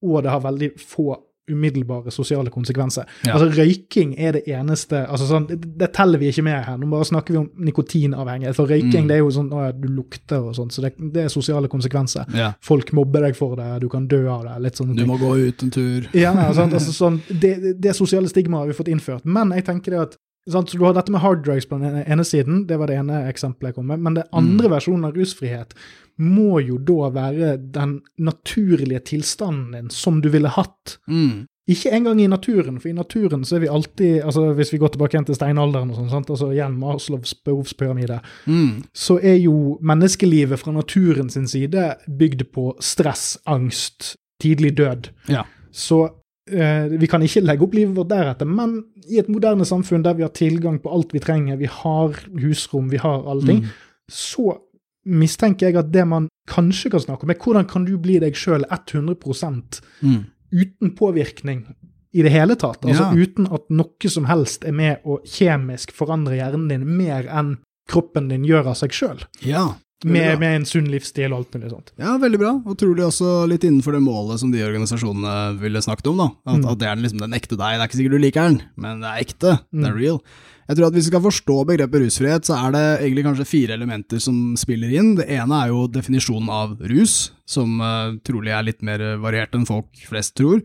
[0.07, 1.09] og det har veldig få
[1.51, 3.05] umiddelbare sosiale konsekvenser.
[3.25, 3.35] Ja.
[3.35, 6.77] Altså Røyking er det eneste altså sånn, det, det teller vi ikke med her.
[6.81, 8.55] Nå bare snakker vi om nikotinavhengighet.
[8.55, 9.07] For røyking Mm.
[9.07, 12.25] det er jo sånn å, du lukter og sånn, så det, det er sosiale konsekvenser.
[12.37, 12.53] Ja.
[12.61, 14.57] Folk mobber deg for det, du kan dø av det.
[14.61, 16.07] litt sånne Du må gå ut en tur.
[16.13, 16.33] Ja?
[16.33, 19.25] Altså, sånn, det, det- sosiale stigmaet har vi fått innført.
[19.25, 20.17] Men jeg tenker det at?
[20.49, 23.27] Så Du har dette med hard drugs på den ene- siden, det var det ene
[23.29, 23.99] eksempelet jeg kom med.
[23.99, 25.73] Men den andre versjonen av rusfrihet
[26.17, 30.97] må jo da være den naturlige tilstanden din som du ville hatt.
[31.07, 31.47] Mm.
[31.69, 34.89] Ikke engang i naturen, for i naturen så er vi alltid altså Hvis vi går
[34.95, 36.29] tilbake igjen til steinalderen og sånn, sant?
[36.29, 38.83] altså igjen Maslows behovspyramide, Mm.
[38.93, 45.09] så er jo menneskelivet fra naturen sin side bygd på stress, angst, tidlig død.
[45.29, 45.43] Ja.
[45.71, 46.09] Så
[46.49, 50.23] vi kan ikke legge opp livet vårt deretter, men i et moderne samfunn der vi
[50.25, 53.69] har tilgang på alt vi trenger, vi har husrom, vi har alle ting, Mm.
[54.09, 54.57] så
[55.05, 58.33] mistenker jeg at det man kanskje kan snakke om, er hvordan kan du bli deg
[58.33, 60.25] sjøl 100 Mm.
[60.51, 61.65] uten påvirkning
[62.13, 62.81] i det hele tatt.
[62.85, 63.23] Altså Ja.
[63.23, 68.27] uten at noe som helst er med å kjemisk forandre hjernen din mer enn kroppen
[68.29, 69.23] din gjør av seg sjøl.
[69.41, 69.75] Ja.
[70.03, 71.91] Med, med en sunn livsstil og alt mulig sånt.
[72.01, 76.07] Ja, veldig bra, og trolig også litt innenfor det målet som de organisasjonene ville snakket
[76.09, 76.17] om.
[76.17, 76.29] da.
[76.47, 76.69] At, Mm.
[76.71, 77.77] at det er liksom, den ekte deg.
[77.77, 79.51] Det er ikke sikkert du liker den, men det er ekte.
[79.71, 79.99] Det er Mm.
[80.01, 80.21] real.
[80.69, 83.73] Jeg tror at Hvis vi skal forstå begrepet rusfrihet, så er det egentlig kanskje fire
[83.75, 85.15] elementer som spiller inn.
[85.15, 89.65] Det ene er jo definisjonen av rus, som uh, trolig er litt mer variert enn
[89.67, 90.61] folk flest tror.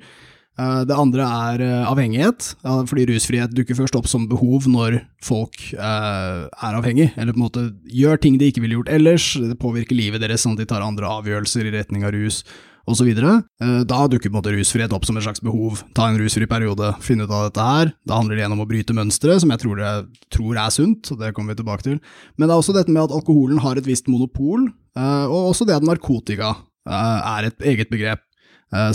[0.56, 5.58] Eh, Det andre er eh, avhengighet, fordi rusfrihet dukker først opp som behov når folk
[5.74, 9.58] eh, er avhengig, eller på en måte gjør ting de ikke ville gjort ellers, det
[9.60, 12.42] påvirker livet deres sånn at de tar andre avgjørelser i retning av rus
[12.86, 13.08] osv.
[13.18, 15.80] Da dukker på en måte rusfrihet opp som et slags behov.
[15.98, 17.90] Ta en rusfri periode, finne ut av dette her.
[18.06, 21.10] Da handler det igjen om å bryte mønstre, som jeg tror, det, tror er sunt,
[21.10, 21.96] og det kommer vi tilbake til.
[22.38, 25.80] Men det er også dette med at alkoholen har et visst monopol, og også det
[25.80, 26.54] at narkotika
[26.86, 28.22] er et eget begrep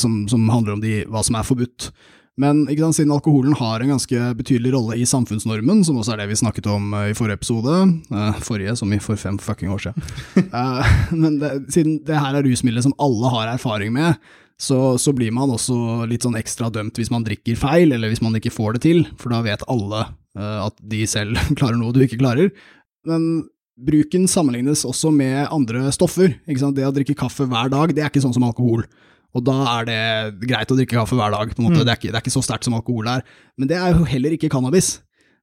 [0.01, 1.91] som, som handler om de, hva som er forbudt.
[2.39, 6.29] Men sant, siden alkoholen har en ganske betydelig rolle i samfunnsnormen, som også er det
[6.31, 7.75] vi snakket om eh, i forrige episode,
[8.07, 10.07] eh, forrige som i for fem fucking år siden,
[10.62, 14.15] Eh, men det, siden det her er rusmidler som alle har erfaring med,
[14.62, 18.21] så, så blir man også litt sånn ekstra dømt hvis man drikker feil, eller hvis
[18.23, 20.05] man ikke får det til, for da vet alle
[20.38, 22.51] eh, at de selv klarer noe du ikke klarer.
[23.07, 23.47] Men
[23.81, 26.36] bruken sammenlignes også med andre stoffer.
[26.45, 28.86] Det å drikke kaffe hver dag, det er ikke sånn som alkohol.
[29.38, 30.02] Og da er det
[30.50, 31.54] greit å drikke kaffe hver dag.
[31.54, 31.80] på en måte.
[31.80, 31.86] Mm.
[31.86, 33.24] Det, er ikke, det er ikke så sterkt som alkohol er.
[33.60, 34.98] Men det er jo heller ikke cannabis.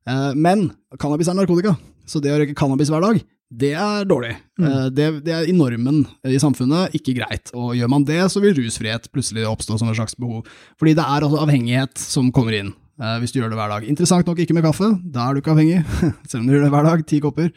[0.08, 0.70] Eh, men
[1.00, 1.74] cannabis er narkotika,
[2.08, 4.34] så det å røyke cannabis hver dag, det er dårlig.
[4.60, 4.66] Mm.
[4.68, 7.52] Eh, det, det er i normen i samfunnet ikke greit.
[7.56, 10.44] Og gjør man det, så vil rusfrihet plutselig oppstå som et slags behov.
[10.80, 13.88] Fordi det er altså avhengighet som kommer inn, eh, hvis du gjør det hver dag.
[13.88, 15.80] Interessant nok ikke med kaffe, da er du ikke avhengig,
[16.28, 17.52] selv om du gjør det hver dag, ti kopper.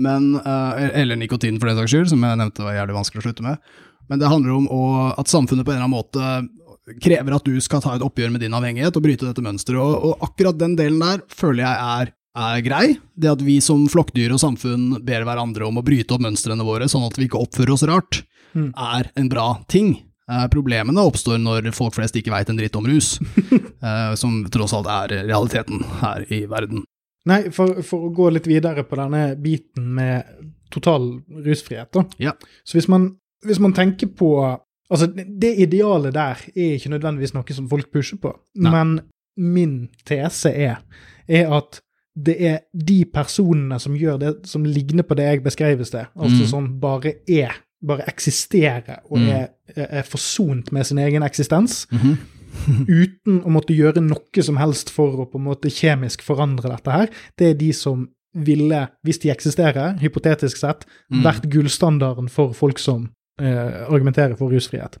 [0.00, 3.26] Men, eh, eller nikotin for den saks skyld, som jeg nevnte var jævlig vanskelig å
[3.28, 3.72] slutte med.
[4.10, 4.82] Men det handler om å,
[5.18, 8.42] at samfunnet på en eller annen måte krever at du skal ta et oppgjør med
[8.42, 9.78] din avhengighet og bryte dette mønsteret.
[9.78, 12.10] Og, og akkurat den delen der føler jeg er,
[12.42, 12.84] er grei.
[13.14, 16.88] Det at vi som flokkdyr og samfunn ber hverandre om å bryte opp mønstrene våre,
[16.90, 18.66] sånn at vi ikke oppfører oss rart, Mm.
[18.76, 19.94] er en bra ting.
[20.28, 23.14] Eh, problemene oppstår når folk flest ikke veit en dritt om rus,
[23.48, 26.82] eh, som tross alt er realiteten her i verden.
[27.24, 30.28] Nei, for, for å gå litt videre på denne biten med
[30.68, 31.14] total
[31.46, 32.04] rusfrihet, da.
[32.20, 32.34] Ja.
[32.60, 33.14] Så hvis man,
[33.46, 34.58] hvis man tenker på
[34.92, 35.06] Altså,
[35.40, 38.70] det idealet der er ikke nødvendigvis noe som folk pusher på, Nei.
[38.74, 39.00] men
[39.40, 40.82] min tese er,
[41.26, 41.78] er at
[42.12, 46.04] det er de personene som gjør det som ligner på det jeg beskrev i sted,
[46.14, 46.46] altså Mm.
[46.50, 49.28] som bare er, bare eksisterer og Mm.
[49.28, 51.86] er, er forsont med sin egen eksistens,
[52.88, 56.90] uten å måtte gjøre noe som helst for å på en måte kjemisk forandre dette
[56.92, 61.22] her, det er de som ville, hvis de eksisterer, hypotetisk sett, Mm.
[61.24, 63.08] vært gullstandarden for folk som
[63.40, 64.98] eh, argumentere for rusfrihet.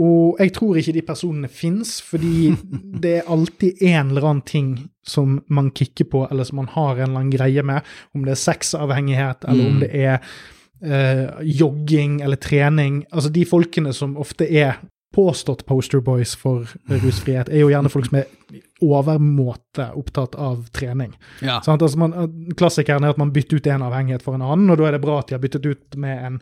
[0.00, 2.52] Og jeg tror ikke de personene fins, fordi
[3.02, 4.70] det er alltid en eller annen ting
[5.06, 7.82] som man kikker på, eller som man har en eller annen greie med,
[8.14, 9.80] om det er sexavhengighet, eller om Mm.
[9.80, 10.18] det er
[10.82, 13.04] eh, jogging eller trening.
[13.12, 14.78] Altså de folkene som ofte er
[15.12, 18.28] påstått posterboys for rusfrihet, er jo gjerne folk som er
[18.94, 21.12] overmåte opptatt av trening.
[21.42, 21.58] Ja.
[21.64, 22.14] Sånn, Altså man,
[22.56, 25.02] klassikeren er at man bytter ut en avhengighet for en annen, og da er det
[25.04, 26.40] bra at de har byttet ut med en,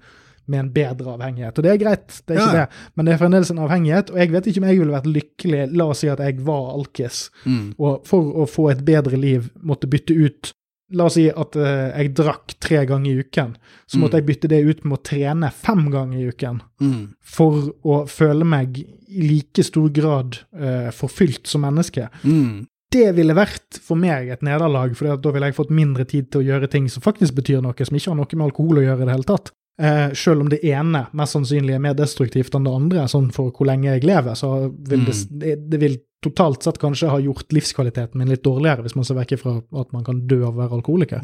[0.48, 1.58] med en bedre avhengighet.
[1.58, 2.66] Og det er greit, det er ikke Ja.
[2.66, 5.12] det, men det er fremdeles en avhengighet, og jeg vet ikke om jeg ville vært
[5.14, 7.74] lykkelig, la oss si at jeg var alkis, Mm.
[7.78, 10.52] og for å få et bedre liv måtte bytte ut
[10.90, 13.50] La oss si at uh, jeg drakk tre ganger i uken,
[13.87, 14.20] så måtte Mm.
[14.22, 17.08] jeg bytte det ut med å trene fem ganger i uken Mm.
[17.20, 22.08] for å føle meg i like stor grad uh, forfylt som menneske.
[22.24, 22.66] Mm.
[22.90, 26.40] Det ville vært for meg et nederlag, for da ville jeg fått mindre tid til
[26.40, 29.02] å gjøre ting som faktisk betyr noe, som ikke har noe med alkohol å gjøre
[29.02, 29.50] i det hele tatt.
[29.78, 33.52] Eh, selv om det ene mest sannsynlig er mer destruktivt enn det andre, sånn for
[33.54, 37.52] hvor lenge jeg lever, så vil det, det, det vil totalt sett kanskje ha gjort
[37.54, 40.62] livskvaliteten min litt dårligere, hvis man ser vekk fra at man kan dø av å
[40.64, 41.22] være alkoholiker.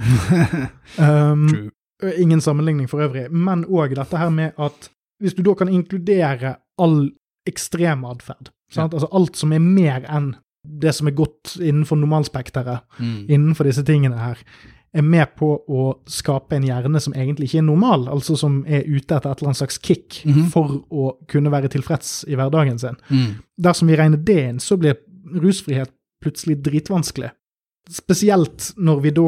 [1.03, 1.71] Um,
[2.19, 4.89] Ingen sammenligning for øvrig, men òg dette her med at
[5.23, 7.09] hvis du da kan inkludere all
[7.49, 8.85] ekstrem atferd, ja.
[8.85, 13.27] altså alt som er mer enn det som er godt innenfor normalspekteret, Mm.
[13.29, 14.39] innenfor disse tingene her,
[14.95, 18.85] er med på å skape en hjerne som egentlig ikke er normal, altså som er
[18.87, 20.49] ute etter et eller annet slags kick Mhm.
[20.53, 22.97] for å kunne være tilfreds i hverdagen sin.
[23.11, 23.35] Mm.
[23.61, 24.97] Dersom vi regner det inn, så blir
[25.35, 25.91] rusfrihet
[26.23, 27.31] plutselig dritvanskelig.
[27.91, 29.25] Spesielt når vi da,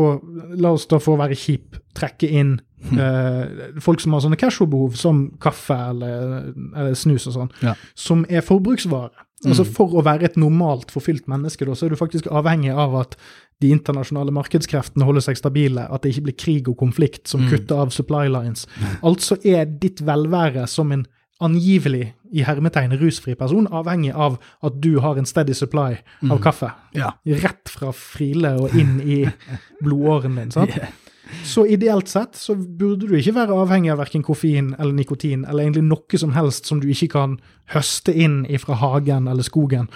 [0.57, 2.55] la oss da for å være kjip, trekke inn
[2.93, 7.75] eh, folk som har sånne casual-behov, som kaffe eller, eller snus og sånn, Ja.
[7.95, 9.11] som er forbruksvare.
[9.45, 9.73] Altså Mm.
[9.77, 13.17] For å være et normalt forfylt menneske, da, så er du faktisk avhengig av at
[13.61, 17.51] de internasjonale markedskreftene holder seg stabile, at det ikke blir krig og konflikt som Mm.
[17.51, 18.67] kutter av supply lines.
[19.05, 21.07] Altså er ditt velvære som en
[21.41, 25.99] angivelig i hermetegn rusfri person avhengig av at du har en steady supply
[26.31, 26.71] av kaffe.
[26.95, 27.13] Ja.
[27.27, 29.27] Rett fra frile og inn i
[29.85, 30.51] blodåren din.
[30.51, 30.71] sant?
[31.47, 35.67] Så ideelt sett så burde du ikke være avhengig av verken koffein eller nikotin, eller
[35.67, 37.39] egentlig noe som helst som du ikke kan
[37.75, 39.91] høste inn ifra hagen eller skogen.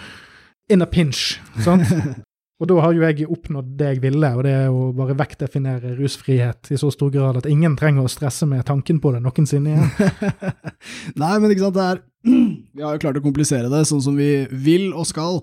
[0.70, 1.38] In a pinch.
[1.62, 1.86] sant?
[2.60, 5.94] Og da har jo jeg oppnådd det jeg ville, og det er å bare vektdefinere
[5.96, 9.72] rusfrihet i så stor grad at ingen trenger å stresse med tanken på det noensinne
[9.72, 10.50] igjen.
[11.22, 12.02] Nei, men ikke sant, det er
[12.76, 15.40] Vi har jo klart å komplisere det sånn som vi vil og skal.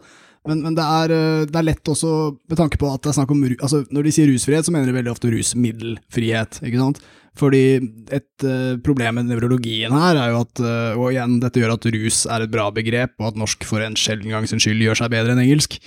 [0.47, 2.11] Men, men det, er, eh, det, er, lett også,
[2.47, 4.89] med tanke på at det er snakk om altså Når de sier rusfrihet, så mener
[4.89, 6.61] de veldig ofte rusmiddelfrihet.
[6.63, 7.01] ikke sant?
[7.37, 7.63] Fordi
[8.13, 11.89] et uh, problem med nevrologien her er jo at, uh, og igjen, dette gjør at
[11.93, 15.03] rus er et bra begrep, og at norsk for en sjelden gang sin skyld gjør
[15.03, 15.77] seg bedre enn engelsk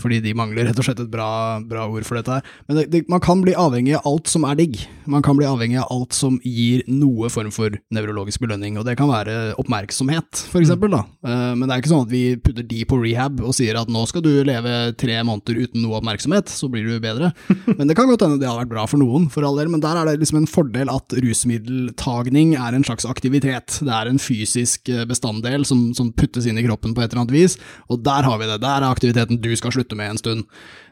[0.00, 2.48] fordi de mangler rett og slett et bra, bra ord for dette her.
[2.68, 4.78] Men det, det, man kan bli avhengig av alt som er digg.
[5.08, 8.96] Man kan bli avhengig av alt som gir noe form for nevrologisk belønning, og det
[9.00, 11.02] kan være oppmerksomhet, for eksempel, da.
[11.24, 13.92] Uh, men det er ikke sånn at vi putter de på rehab og sier at
[13.92, 17.32] nå skal du leve tre måneder uten noe oppmerksomhet, så blir du bedre.
[17.78, 19.82] Men det kan godt hende det hadde vært bra for noen, for all del, men
[19.82, 23.78] der er det liksom en fordel at rusmiddeltagning er en slags aktivitet.
[23.80, 27.26] Det er en fysisk eh, bestanddel som, som puttes inn i kroppen på et eller
[27.26, 27.58] annet vis,
[27.92, 28.60] og der har vi det.
[28.64, 30.46] Der er aktiviteten du skal slutte med en stund.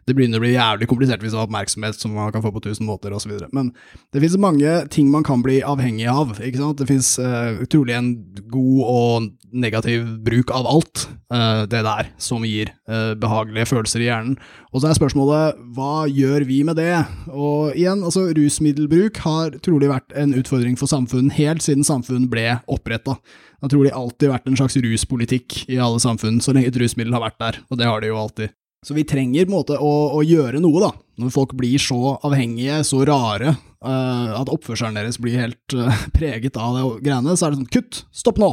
[0.04, 2.62] Det begynner å bli jævlig komplisert hvis du har oppmerksomhet som man kan få på
[2.64, 3.32] tusen måter osv.
[3.56, 3.70] Men
[4.12, 6.36] det finnes mange ting man kan bli avhengig av.
[6.40, 6.80] ikke sant?
[6.80, 8.10] Det finnes uh, utrolig en
[8.52, 14.10] god og negativ bruk av alt, uh, det der, som gir uh, behagelige følelser i
[14.10, 14.36] hjernen.
[14.74, 16.98] Og så er spørsmålet hva gjør vi med det?
[17.30, 22.58] Og igjen, altså rusmiddelbruk har trolig vært en utfordring for samfunnet helt siden samfunn ble
[22.70, 23.16] oppretta.
[23.64, 27.16] Det har trolig alltid vært en slags ruspolitikk i alle samfunn, så lenge et rusmiddel
[27.16, 28.52] har vært der, og det har det jo alltid.
[28.84, 30.90] Så vi trenger måte å, å, gjøre noe, da.
[31.20, 36.58] Når folk blir så avhengige, så rare, uh, at oppførselen deres blir helt uh, preget
[36.60, 38.50] av det greiene, så er det sånn kutt, stopp nå,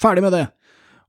[0.00, 0.44] ferdig med det.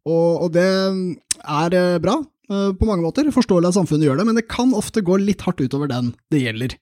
[0.06, 4.36] Og, og det er uh, bra på mange måter, forståelig at samfunnet gjør det, men
[4.38, 6.76] det kan ofte gå litt hardt utover den det gjelder.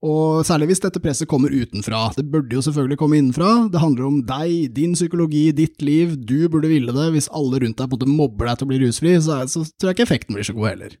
[0.00, 2.06] Og særlig hvis dette presset kommer utenfra.
[2.16, 3.50] Det burde jo selvfølgelig komme innenfra.
[3.68, 6.14] Det handler om deg, din psykologi, ditt liv.
[6.16, 7.10] Du burde ville det.
[7.12, 9.90] Hvis alle rundt deg på en mobber deg til å bli rusfri, så, så tror
[9.90, 10.96] jeg ikke effekten blir så god heller.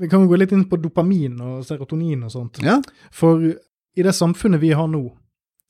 [0.00, 2.60] Vi kan gå litt inn på dopamin og serotonin og sånt.
[2.64, 2.80] Ja.
[3.14, 5.06] For i det samfunnet vi har nå,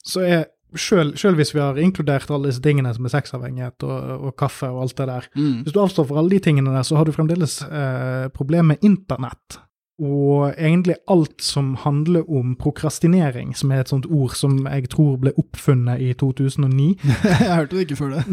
[0.05, 4.33] så er selv hvis vi har inkludert alle disse tingene som er sexavhengighet og, og,
[4.39, 5.61] kaffe og alt det der mm.
[5.63, 8.83] Hvis du avstår for alle de tingene der, så har du fremdeles eh, problem med
[8.83, 9.61] internett
[10.03, 15.21] og egentlig alt som handler om prokrastinering, som er et sånt ord som jeg tror
[15.23, 16.89] ble oppfunnet i 2009.
[17.23, 18.25] jeg hørte det ikke før det.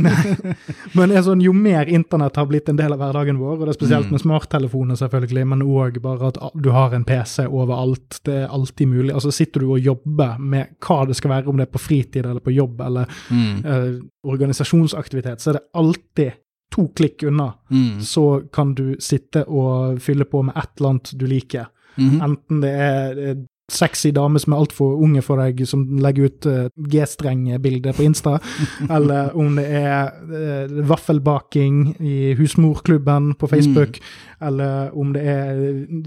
[0.97, 3.76] men er sånn, jo mer internett har blitt en del av hverdagen vår, og det
[3.76, 4.15] er spesielt mm.
[4.17, 8.89] med smarttelefoner, selvfølgelig, men òg bare at du har en PC overalt, det er alltid
[8.89, 9.13] mulig.
[9.13, 12.26] Altså Sitter du og jobber med hva det skal være, om det er på fritid
[12.26, 13.54] eller på jobb eller mm.
[13.62, 13.91] eh,
[14.34, 18.01] organisasjonsaktivitet, så er det alltid to klikk unna, mm.
[18.01, 21.71] så kan du sitte og fylle på med et eller annet du liker.
[21.97, 22.21] Mm.
[22.23, 23.23] Enten det er
[23.71, 28.38] sexy dame som er altfor unge for deg, som legger ut uh, G-streng-bilder på Insta,
[28.97, 34.47] eller om det er uh, vaffelbaking i husmorklubben på Facebook, mm.
[34.47, 35.62] eller om det er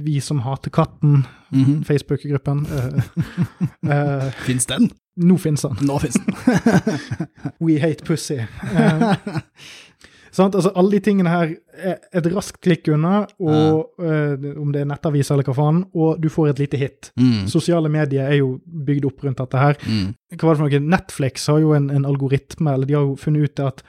[0.04, 1.84] Vi som hater katten, mm.
[1.84, 2.66] Facebook-gruppen.
[2.74, 4.88] Uh, uh, fins den?
[5.16, 5.76] Nå fins den.
[5.86, 6.34] Nå fins den.
[7.64, 8.40] We hate pussy.
[10.34, 14.88] Altså, alle de tingene her er et raskt klikk unna, og, uh, om det er
[14.90, 17.10] nettaviser eller hva faen, og du får et lite hit.
[17.20, 17.44] Mm.
[17.50, 19.78] Sosiale medier er jo bygd opp rundt dette her.
[19.86, 20.08] Mm.
[20.34, 20.86] Hva var det for noe?
[20.96, 23.84] Netflix har jo en, en algoritme, eller de har jo funnet ut at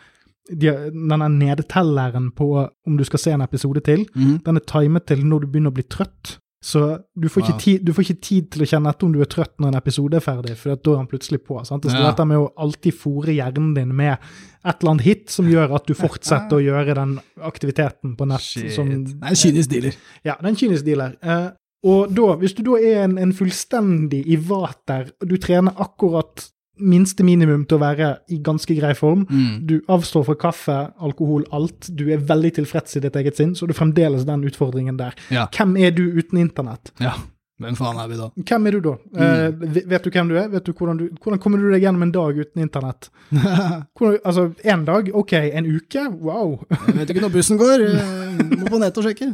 [0.46, 4.42] de, denne nedtelleren på om du skal se en episode til, mm.
[4.46, 6.38] den er timet til når du begynner å bli trøtt.
[6.66, 6.80] Så
[7.14, 7.58] du får, wow.
[7.62, 9.78] tid, du får, ikke tid, til å kjenne etter om du er trøtt når en
[9.78, 11.60] episode er ferdig, for da er han plutselig på.
[11.68, 11.86] sant?
[11.86, 12.08] Så ja.
[12.08, 15.86] dette med å alltid fòre hjernen din med et eller annet hit som gjør at
[15.86, 17.14] du fortsetter å gjøre den
[17.46, 18.48] aktiviteten på nett.
[18.48, 18.72] Shit.
[18.74, 20.00] Som, det er en kynisk dealer.
[20.26, 21.14] Ja, det er en kynisk dealer.
[21.22, 21.54] Uh,
[21.86, 27.26] og da, hvis du da er en, en fullstendig i vater, du trener akkurat minste
[27.26, 29.26] minimum til å være i ganske grei form.
[29.30, 29.54] Mm.
[29.68, 31.90] Du avstår fra kaffe, alkohol, alt.
[31.90, 35.16] Du er veldig tilfreds i ditt eget sinn, så du fremdeles den utfordringen der.
[35.34, 35.48] Ja.
[35.56, 36.94] Hvem er du uten internett?
[37.04, 37.16] Ja.
[37.56, 38.26] Hvem faen er vi da?
[38.36, 38.94] Hvem er du da?
[39.16, 39.22] Mm.
[39.24, 40.50] Uh, vet du hvem du er?
[40.52, 43.08] Vet du hvordan, du, hvordan kommer du deg gjennom en dag uten internett?
[43.96, 45.08] hvordan, altså, en dag?
[45.16, 46.04] Ok, en uke?
[46.20, 46.58] Wow.
[46.90, 47.86] jeg vet ikke når bussen går.
[48.66, 49.28] Jeg på nett og sjekke.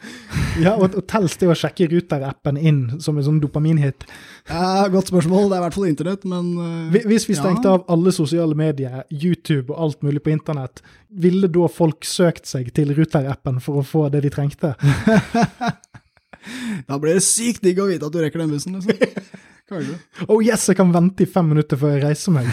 [0.64, 4.06] ja, og, og tels det å sjekke Ruter-appen inn som en sånn dopaminhit?
[4.46, 5.48] Ja, Godt spørsmål.
[5.50, 7.74] Det er i hvert fall internett, men uh, Hvis vi stengte ja.
[7.76, 12.70] av alle sosiale medier, YouTube og alt mulig på internett, ville da folk søkt seg
[12.76, 14.74] til Ruter-appen for å få det de trengte?
[16.88, 18.78] Da blir det sykt digg å vite at du rekker den bussen.
[18.78, 19.26] liksom.
[20.32, 22.46] Oh yes, jeg kan vente i fem minutter før jeg reiser meg.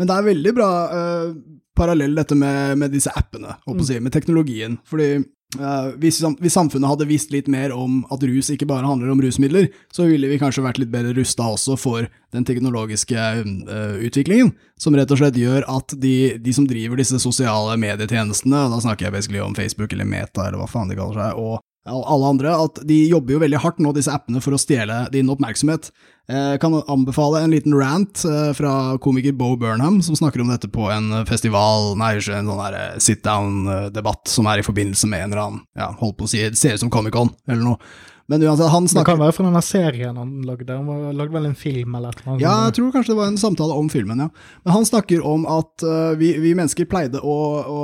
[0.00, 1.28] Men det er veldig bra uh,
[1.76, 4.78] parallell dette med, med disse appene, på å si, med teknologien.
[4.88, 9.12] Fordi Uh, hvis, hvis samfunnet hadde visst litt mer om at rus ikke bare handler
[9.12, 14.00] om rusmidler, så ville vi kanskje vært litt bedre rusta også for den teknologiske uh,
[14.02, 18.74] utviklingen, som rett og slett gjør at de, de som driver disse sosiale medietjenestene, og
[18.74, 21.62] da snakker jeg basically om Facebook eller Meta eller hva faen de kaller seg, og
[21.84, 25.28] alle andre, at de jobber jo veldig hardt nå, disse appene, for å stjele din
[25.32, 25.90] oppmerksomhet.
[26.30, 30.70] Jeg kan anbefale en liten rant eh, fra komiker Bo Burnham, som snakker om dette
[30.72, 35.26] på en festival, nei, ikke en sånn eh, sit down-debatt som er i forbindelse med
[35.26, 37.94] en eller annen, ja, holdt på å si, ser ut som Comic-Con, eller noe.
[38.26, 40.72] Men uansett, han Det kan være fra denne serien han lagde.
[40.72, 43.76] Han lagde vel en film eller noe Ja, jeg tror kanskje det var en samtale
[43.76, 44.30] om filmen, ja.
[44.64, 47.82] Men han snakker om at uh, vi, vi mennesker pleide å, å,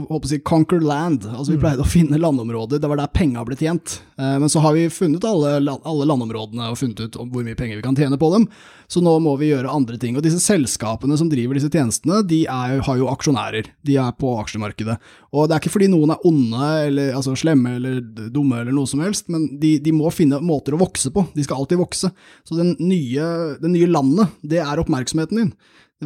[0.00, 1.28] håper å si, conquer land.
[1.30, 4.00] Altså vi pleide å finne landområder, det var der penga ble tjent.
[4.18, 7.78] Uh, men så har vi funnet alle, alle landområdene og funnet ut hvor mye penger
[7.78, 8.48] vi kan tjene på dem.
[8.90, 10.18] Så nå må vi gjøre andre ting.
[10.18, 13.70] Og disse selskapene som driver disse tjenestene, de er, har jo aksjonærer.
[13.86, 14.98] De er på aksjemarkedet.
[15.36, 17.98] Og det er ikke fordi noen er onde eller altså slemme eller
[18.32, 21.26] dumme eller noe som helst, men de, de må finne måter å vokse på.
[21.36, 22.10] De skal alltid vokse.
[22.46, 23.26] Så den nye,
[23.60, 25.50] det nye landet, det er oppmerksomheten din.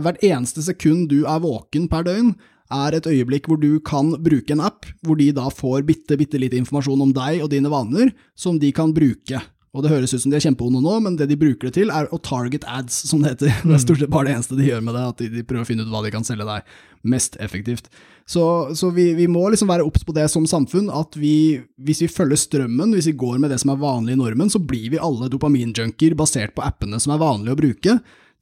[0.00, 2.34] Hvert eneste sekund du er våken per døgn,
[2.70, 6.38] er et øyeblikk hvor du kan bruke en app, hvor de da får bitte, bitte
[6.38, 9.40] litt informasjon om deg og dine vaner, som de kan bruke.
[9.70, 11.92] Og det høres ut som de er kjempeonde nå, men det de bruker det til,
[11.94, 13.52] er å target ads, som det heter.
[13.62, 15.66] Det er stort sett bare det eneste de gjør med det, at de, de prøver
[15.66, 16.72] å finne ut hva de kan selge deg
[17.14, 17.86] mest effektivt.
[18.30, 22.04] Så, så vi, vi må liksom være obs på det som samfunn, at vi, hvis
[22.04, 24.92] vi følger strømmen, hvis vi går med det som er vanlig i normen, så blir
[24.92, 27.96] vi alle dopaminjunkier basert på appene som er vanlige å bruke.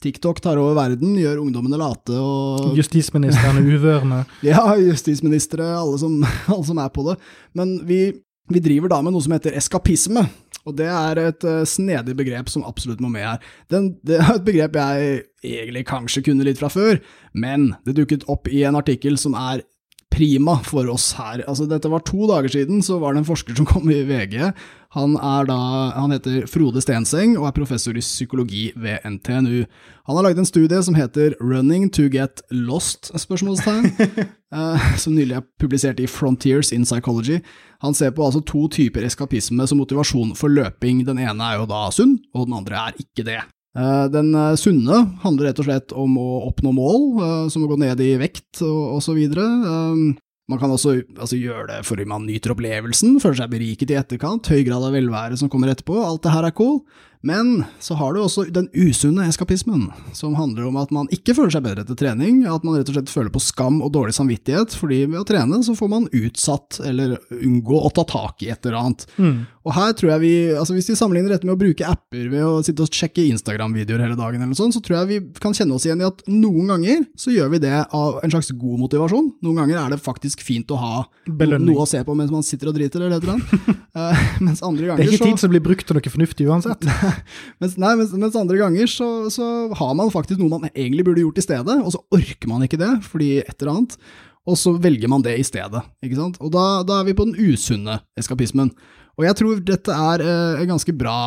[0.05, 4.19] TikTok tar over verden, gjør ungdommene late og Justisministeren er uvørende.
[4.51, 6.21] ja, justisministre, alle som,
[6.53, 7.17] alle som er på det.
[7.57, 8.03] Men vi,
[8.53, 10.27] vi driver da med noe som heter eskapisme,
[10.69, 13.49] og det er et eh, snedig begrep som absolutt må med her.
[13.73, 17.01] Den, det er et begrep jeg egentlig kanskje kunne litt fra før,
[17.33, 19.65] men det dukket opp i en artikkel som er
[20.11, 21.45] prima for oss her.
[21.49, 24.41] Altså, dette var to dager siden, så var det en forsker som kom i VG.
[24.97, 25.19] Han,
[25.49, 25.59] da,
[25.95, 29.67] han heter Frode Stenseng og er professor i psykologi ved NTNU.
[30.09, 33.93] Han har lagd en studie som heter 'Running to get lost?' spørsmålstegn,
[34.57, 37.43] eh, som nylig er publisert i Frontiers in Psychology.
[37.85, 41.05] Han ser på altså to typer eskapisme som motivasjon for løping.
[41.07, 43.43] Den ene er jo da sunn, og den andre er ikke det.
[43.77, 47.71] Eh, Den eh, sunne handler rett og slett om å oppnå mål, eh, som å
[47.71, 49.21] gå ned i vekt og osv.
[50.49, 54.49] Man kan også altså, gjøre det fordi man nyter opplevelsen, føler seg beriket i etterkant,
[54.49, 56.81] høy grad av velvære som kommer etterpå, alt det her er cool.
[57.27, 61.51] Men så har du også den usunne eskapismen, som handler om at man ikke føler
[61.51, 64.77] seg bedre etter trening, at man rett og slett føler på skam og dårlig samvittighet,
[64.79, 68.65] fordi ved å trene så får man utsatt eller unngå å ta tak i et
[68.69, 69.07] eller annet.
[69.69, 72.45] Og her tror jeg vi, altså hvis vi sammenligner dette med å bruke apper ved
[72.47, 75.57] å sitte og sjekke Instagram-videoer hele dagen, eller noe sånt, så tror jeg vi kan
[75.57, 78.81] kjenne oss igjen i at noen ganger så gjør vi det av en slags god
[78.87, 79.33] motivasjon.
[79.45, 80.95] Noen ganger er det faktisk fint å ha
[81.27, 81.75] Belønning.
[81.75, 83.75] noe å se på mens man sitter og driter, eller et eller annet.
[83.99, 86.45] Eh, mens andre Det er ganger ikke så tid som blir brukt til noe fornuftig
[86.47, 86.85] uansett.
[87.61, 91.25] mens, nei, mens, mens andre ganger så, så har man faktisk noe man egentlig burde
[91.25, 93.99] gjort i stedet, og så orker man ikke det fordi et eller annet,
[94.49, 95.83] og så velger man det i stedet.
[96.05, 96.39] ikke sant?
[96.41, 98.73] Og da, da er vi på den usunne eskapismen.
[99.19, 101.19] Og jeg tror dette er eh, en ganske bra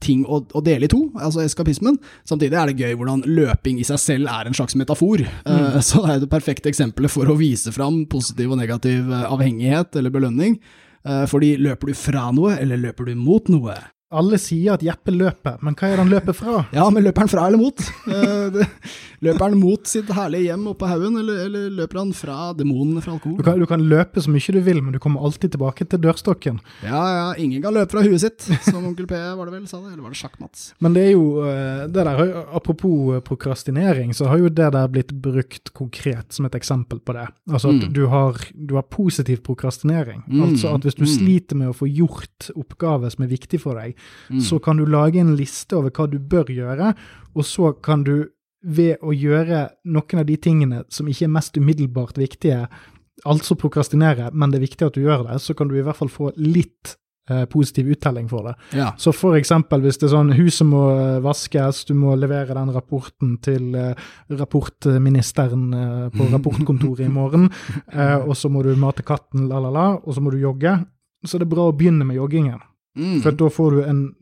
[0.00, 1.98] ting å, å dele i to, altså eskapismen.
[2.28, 5.22] Samtidig er det gøy hvordan løping i seg selv er en slags metafor.
[5.22, 9.26] Eh, så det er det perfekte eksempelet for å vise fram positiv og negativ eh,
[9.28, 10.58] avhengighet eller belønning.
[11.04, 13.76] Eh, fordi løper du fra noe, eller løper du mot noe?
[14.10, 16.64] Alle sier at Jeppe løper, men hva er det han løper fra?
[16.74, 17.78] Ja, men løper han fra eller mot?
[18.10, 18.56] Eh,
[19.22, 23.02] løper han mot sitt herlige hjem oppe på haugen, eller, eller løper han fra demonene
[23.04, 25.86] fra Du kan, du kan løpe så mye du vil, men du kommer alltid tilbake
[25.86, 26.58] til dørstokken.
[26.82, 29.78] Ja, ja, ingen kan løpe fra huet sitt, som onkel P var det vel, sa
[29.82, 30.64] det, eller var det Sjakk-Mats?
[30.82, 32.24] Men det er jo eh, det der,
[32.56, 37.14] Apropos eh, prokrastinering, så har jo det der blitt brukt konkret som et eksempel på
[37.18, 37.28] det.
[37.50, 37.92] Altså at Mm.
[37.94, 40.24] du, har, du har positiv prokrastinering.
[40.26, 41.10] Mm, Altså at hvis du mm.
[41.14, 43.94] sliter med å få gjort oppgaver som er viktig for deg,
[44.30, 44.40] Mm.
[44.46, 46.92] så kan du lage en liste over hva du bør gjøre,
[47.34, 48.30] og så kan du
[48.60, 52.66] ved å gjøre noen av de tingene som ikke er mest umiddelbart viktige,
[53.28, 55.98] altså prokrastinere, men det er viktig at du gjør det, så kan du i hvert
[55.98, 56.94] fall få litt
[57.30, 58.54] eh, positiv uttelling for det.
[58.76, 58.90] Ja.
[59.00, 62.72] Så for eksempel hvis det er sånn huset må eh, vaskes, du må levere den
[62.76, 64.08] rapporten til eh,
[64.40, 67.50] rapportministeren eh, på rapportkontoret i morgen,
[68.26, 70.78] og så må du mate katten, la, la, la, og så må du jogge.
[71.26, 72.60] Så det er bra å begynne med joggingen,
[72.98, 73.20] Mm.
[73.22, 74.14] for da får du en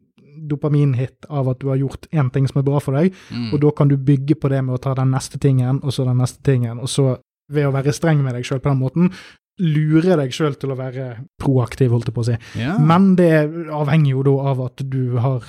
[0.49, 3.53] dopaminhit av at du har gjort én ting som er bra for deg, Mm.
[3.53, 6.05] og da kan du bygge på det med å ta den neste tingen, og så
[6.05, 7.19] den neste tingen, og så
[7.51, 9.11] ved å være streng med deg sjøl på den måten,
[9.59, 12.37] lure deg sjøl til å være proaktiv, holdt jeg på å si.
[12.61, 12.77] Ja.
[12.79, 15.43] Men det avhenger jo da av at du har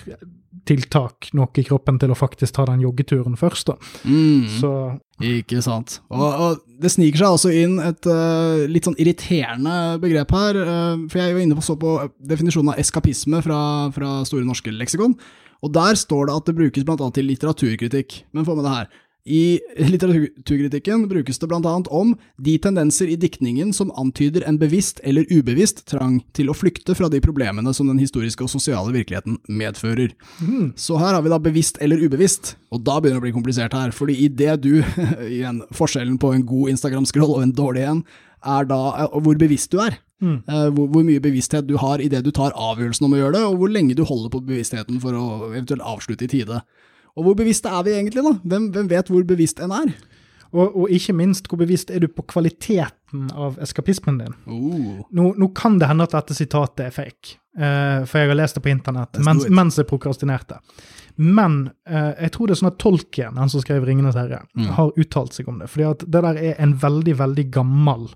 [0.67, 3.71] tiltak nok i kroppen til å faktisk ta den joggeturen først.
[3.71, 3.77] da.
[4.03, 4.47] Mm.
[4.59, 4.71] Så
[5.23, 5.99] Ikke sant.
[6.09, 10.61] Og, og det sniker seg også inn et uh, litt sånn irriterende begrep her.
[10.63, 11.97] Uh, for jeg var inne på så på
[12.31, 13.61] definisjonen av eskapisme fra,
[13.95, 15.17] fra Store norske leksikon.
[15.59, 17.11] Og der står det at det brukes bl.a.
[17.11, 18.23] til litteraturkritikk.
[18.31, 18.91] Men få med det her.
[19.27, 25.01] I litteraturkritikken brukes det blant annet om de tendenser i diktningen som antyder en bevisst
[25.03, 29.37] eller ubevisst trang til å flykte fra de problemene som den historiske og sosiale virkeligheten
[29.51, 30.15] medfører.
[30.39, 33.35] mm, Så her har vi da bevisst eller ubevisst, og da begynner det å bli
[33.35, 34.81] komplisert her, fordi idet du,
[35.27, 38.03] igjen, forskjellen på en god Instagram-scroll og en dårlig en,
[38.45, 39.99] er da hvor bevisst du er.
[40.23, 40.37] mm.
[40.47, 43.57] Hvor, hvor mye bevissthet du har idet du tar avgjørelsen om å gjøre det, og
[43.59, 46.63] hvor lenge du holder på bevisstheten for å eventuelt avslutte i tide.
[47.17, 48.35] Og hvor bevisste er vi egentlig, da?
[48.43, 49.93] Hvem, hvem vet hvor bevisst en er?
[50.49, 54.33] og, og ikke minst, hvor bevisst er du på kvaliteten av eskapismen din?
[54.49, 55.03] Oh.
[55.13, 58.57] Nå, nå kan det hende at dette sitatet er fake, uh, for jeg har lest
[58.57, 60.57] det på internett mens, mens jeg prokrastinerte.
[61.19, 64.71] Men uh, jeg tror det er sånn at Tolkien, han som skrev 'Ringenes herre', Mm.
[64.73, 65.69] har uttalt seg om det.
[65.69, 68.09] fordi at det der er en veldig, veldig gammel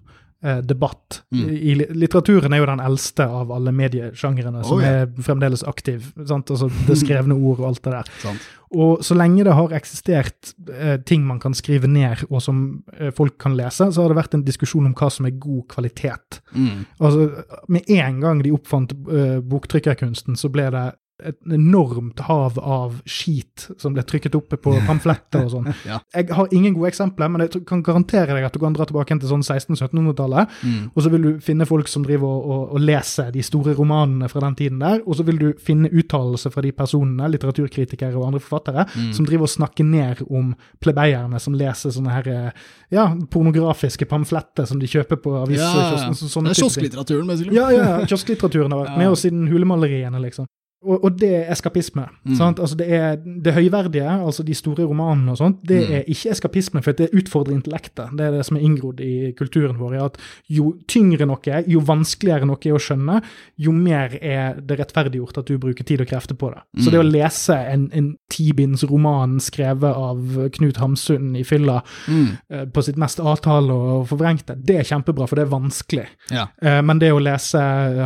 [0.43, 1.21] debatt.
[1.31, 1.49] Mm.
[1.55, 5.03] I, litteraturen er jo den eldste av alle mediesjangrene som Oh, ja.
[5.05, 6.09] er fremdeles aktiv.
[6.27, 6.51] Sant?
[6.51, 8.11] Altså det skrevne ord og alt det der.
[8.23, 8.49] Sant.
[8.73, 13.11] Og så lenge det har eksistert eh, ting man kan skrive ned, og som eh,
[13.13, 16.39] folk kan lese, så har det vært en diskusjon om hva som er god kvalitet.
[16.57, 16.81] Mm.
[16.99, 17.27] Altså,
[17.69, 20.87] Med en gang de oppfant eh, boktrykkerkunsten, så ble det
[21.24, 25.68] et enormt hav av skit som ble trykket oppe på pamfletter og sånn.
[25.86, 25.99] Ja.
[26.16, 29.20] Jeg har ingen gode eksempler, men jeg kan garantere deg at du kan dra tilbake
[29.22, 30.91] til sånn 1600-1700-tallet, Mm.
[30.95, 34.28] og så vil du finne folk som driver og, og, og leser de store romanene
[34.32, 38.28] fra den tiden der, og så vil du finne uttalelser fra de personene, litteraturkritikere og
[38.32, 39.14] andre forfattere, Mm.
[39.14, 40.53] som driver og snakker ned om
[40.84, 42.51] plebeierne som leser sånne her, eh,
[42.91, 46.11] ja, pornografiske pamfletter som de kjøper på Ja, ja.
[46.14, 47.55] sånne det er kiosklitteraturen, basically.
[47.55, 49.11] Ja, ja, kiosklitteraturen har vært med Ja.
[49.11, 50.47] oss siden hulemaleriene, liksom.
[50.86, 52.05] Og, og det er eskapisme.
[52.25, 52.36] Mm.
[52.36, 52.59] Sant?
[52.59, 55.93] Altså det, er, det høyverdige, altså de store romanene og sånt, det Mm.
[55.95, 58.11] er ikke eskapisme, for det utfordrer intellektet.
[58.17, 59.93] Det er det som er inngrodd i kulturen vår.
[59.95, 60.17] er at
[60.49, 63.21] Jo tyngre noe er, jo vanskeligere noe er å skjønne,
[63.57, 66.61] jo mer er det rettferdiggjort at du bruker tid og krefter på det.
[66.84, 66.91] Så Mm.
[66.91, 72.38] det å lese en, en tibinds roman skrevet av Knut Hamsun i fylla Mm.
[72.49, 76.07] eh, på sitt mest avtale og forvrengte, det er kjempebra, for det er vanskelig.
[76.31, 76.47] Ja.
[76.61, 77.59] Eh, Men det å lese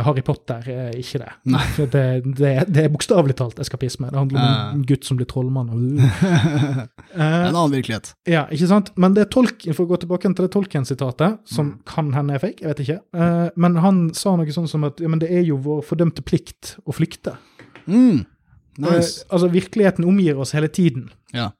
[0.04, 1.32] Harry Potter er ikke det.
[1.46, 1.64] Nei.
[1.78, 4.10] Det, det, det er bokstavelig talt eskapisme.
[4.12, 4.70] Det handler om Ja.
[4.74, 5.70] en gutt som blir trollmann.
[5.98, 6.86] Uh.
[7.14, 8.12] en annen virkelighet.
[8.28, 8.90] ja, ikke sant?
[8.96, 11.78] Men det er Tolkien, for å gå tilbake til det Tolkien-sitatet, som Mm.
[11.86, 15.00] kan hende er fake, jeg vet ikke, uh, men han sa noe sånn som at
[15.00, 17.36] ja, men det er jo vår fordømte plikt å flykte.
[17.86, 18.26] Mm.
[18.78, 19.24] Nice.
[19.24, 21.08] Eh, altså, virkeligheten omgir oss hele tiden.
[21.34, 21.50] Ja.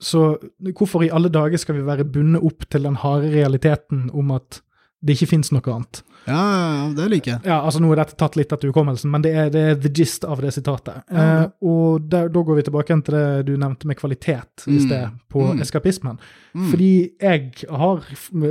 [0.00, 0.38] Så
[0.74, 4.60] hvorfor i alle dager skal vi være bundet opp til den harde realiteten om at
[5.04, 6.02] det ikke fins noe annet?
[6.26, 7.40] Ja, det liker jeg.
[7.44, 9.90] Ja, altså Nå er dette tatt litt etter hukommelsen, men det er, det er the
[9.92, 11.02] gist av det sitatet.
[11.12, 11.18] Mm.
[11.20, 14.86] Eh, og der, da går vi tilbake til det du nevnte med kvalitet i Mm.
[14.86, 15.60] sted, på Mm.
[15.60, 16.18] eskapismen.
[16.54, 16.66] Mm.
[16.70, 18.04] Fordi jeg har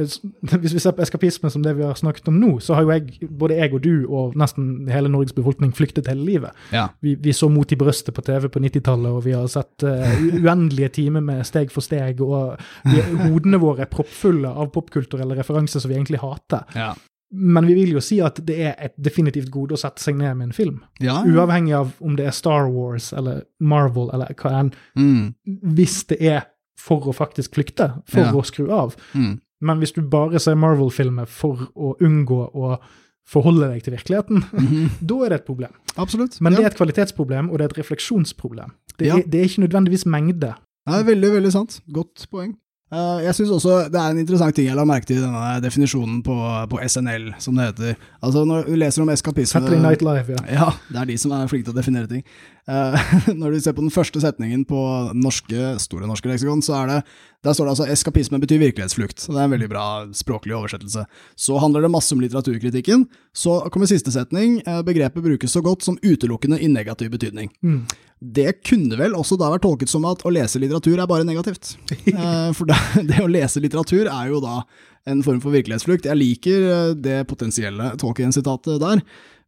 [0.62, 2.92] Hvis vi ser på eskapisme som det vi har snakket om nå, så har jo
[2.92, 6.52] jeg, både jeg og du og nesten hele Norges befolkning flyktet hele livet.
[6.74, 6.90] Ja.
[7.02, 10.14] Vi, vi så Mot i brøstet på TV på 90-tallet, og vi har sett uh,
[10.42, 15.84] uendelige timer med Steg for steg, og vi, hodene våre er proppfulle av popkulturelle referanser
[15.84, 16.66] som vi egentlig hater.
[16.76, 16.94] Ja.
[17.34, 20.38] Men vi vil jo si at det er et definitivt gode å sette seg ned
[20.38, 20.82] med en film.
[21.02, 21.22] ja.
[21.26, 24.74] Uavhengig av om det er Star Wars eller Marvel eller hva enn.
[25.00, 25.32] Mm.
[25.74, 26.44] Hvis det er
[26.84, 28.32] for å faktisk flykte, for Ja.
[28.34, 28.96] å skru av.
[29.16, 29.38] Mm.
[29.64, 32.78] Men hvis du bare ser Marvel-filmer for å unngå å
[33.26, 34.90] forholde deg til virkeligheten, Mhm.
[35.08, 35.72] da er det et problem.
[35.98, 36.42] Absolutt.
[36.42, 36.58] Men ja.
[36.60, 38.72] det er et kvalitetsproblem, og det er et refleksjonsproblem.
[39.00, 39.16] Det Ja.
[39.18, 40.54] er, det er ikke nødvendigvis mengde.
[40.86, 41.80] Det er veldig, veldig sant.
[41.94, 42.58] Godt poeng.
[42.94, 45.62] Uh, jeg synes også det er en interessant ting jeg la merke til i denne
[45.64, 46.36] definisjonen på,
[46.70, 47.96] på SNL, som det heter.
[48.22, 50.44] Altså Når du leser om eskapisme Saturday Night Live, ja.
[50.52, 52.22] Ja, det er de som er flinke til å definere ting.
[52.70, 54.80] Eh, når du ser på den første setningen på
[55.18, 57.00] norske, Store norske leksikon, så er det
[57.44, 59.20] der står det altså 'eskapisme betyr virkelighetsflukt'.
[59.20, 61.04] Så Det er en veldig bra språklig oversettelse.
[61.36, 63.04] Så handler det masse om litteraturkritikken.
[63.36, 64.62] Så kommer siste setning.
[64.66, 67.50] eh, Begrepet brukes så godt som utelukkende i negativ betydning.
[67.62, 67.86] Mm.
[68.24, 71.76] Det kunne vel også da vært tolket som at å lese litteratur er bare negativt.
[72.08, 72.66] Eh, For
[73.10, 74.62] det, å lese litteratur er jo da
[75.06, 76.06] en form for virkelighetsflukt.
[76.08, 79.02] Jeg liker det potensielle Tolkien-sitatet der,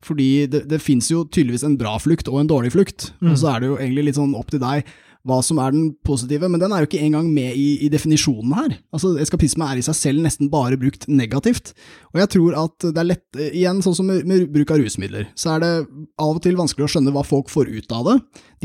[0.03, 3.11] fordi det, det fins jo tydeligvis en bra flukt og en dårlig flukt.
[3.31, 4.85] Og så er det jo egentlig litt sånn opp til deg
[5.25, 8.51] hva som er den positive, men den er jo ikke engang med i, i definisjonen
[8.53, 8.75] her.
[8.93, 11.73] Altså, Eskapisme er i seg selv nesten bare brukt negativt.
[12.13, 15.25] Og jeg tror at det er lett, igjen sånn som med, med bruk av rusmidler,
[15.33, 15.71] så er det
[16.21, 18.15] av og til vanskelig å skjønne hva folk får ut av det.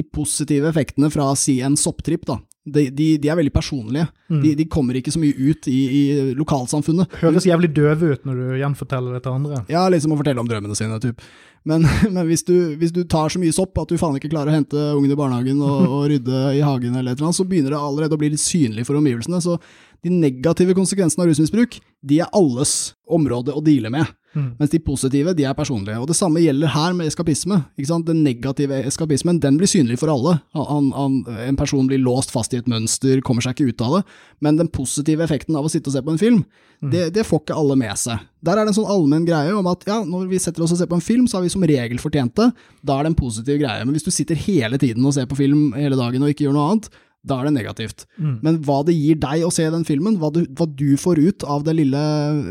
[0.02, 2.36] De positive effektene fra si en sopptripp, da.
[2.72, 4.06] De, de, de er veldig personlige.
[4.30, 4.40] Mm.
[4.44, 6.02] De, de kommer ikke så mye ut i, i
[6.38, 7.20] lokalsamfunnet.
[7.20, 9.62] Høres jævlig døve ut når du gjenforteller det til andre.
[9.72, 11.22] Ja, liksom å fortelle om drømmene sine, typ.
[11.68, 14.52] Men, men hvis, du, hvis du tar så mye sopp at du faen ikke klarer
[14.52, 17.48] å hente ungen i barnehagen og, og rydde i hagen, eller et eller annet, så
[17.48, 19.42] begynner det allerede å bli litt synlig for omgivelsene.
[19.44, 19.58] Så
[20.04, 24.16] de negative konsekvensene av rusmisbruk, de er alles område å deale med.
[24.34, 24.52] Mm.
[24.60, 25.98] Mens de positive, de er personlige.
[25.98, 27.60] Og det samme gjelder her med eskapisme.
[28.06, 30.38] Den negative eskapismen, den blir synlig for alle.
[30.54, 31.16] Han, han,
[31.48, 34.02] en person blir låst fast i et mønster, kommer seg ikke ut av det.
[34.40, 36.44] Men den positive effekten av å sitte og se på en film,
[36.80, 38.22] det, det får ikke alle med seg.
[38.46, 40.80] Der er det en sånn allmenn greie om at ja, når vi setter oss og
[40.80, 42.48] ser på en film, så har vi som regel fortjent det.
[42.86, 43.84] Da er det en positiv greie.
[43.84, 46.56] Men hvis du sitter hele tiden og ser på film hele dagen og ikke gjør
[46.56, 46.88] noe annet,
[47.26, 48.06] da er det negativt.
[48.16, 48.36] Mm.
[48.42, 51.44] Men hva det gir deg å se den filmen, hva du, hva du får ut
[51.44, 52.04] av den lille,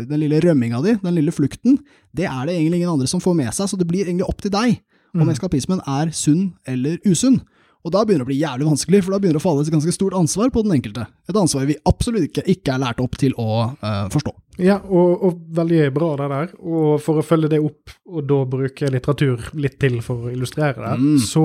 [0.09, 1.79] den lille rømminga di, den lille flukten,
[2.13, 4.41] det er det egentlig ingen andre som får med seg, så det blir egentlig opp
[4.45, 4.77] til deg
[5.15, 5.31] om Mm.
[5.33, 7.39] eskapismen er sunn eller usunn.
[7.87, 9.71] Og da begynner det å bli jævlig vanskelig, for da begynner det å falle et
[9.71, 11.05] ganske stort ansvar på den enkelte.
[11.31, 13.49] Et ansvar vi absolutt ikke, ikke er lært opp til å
[13.79, 14.33] uh, forstå.
[14.59, 16.49] Ja, og, og veldig bra det der.
[16.59, 20.75] Og for å følge det opp, og da bruke litteratur litt til for å illustrere
[20.83, 21.15] det, Mm.
[21.23, 21.43] så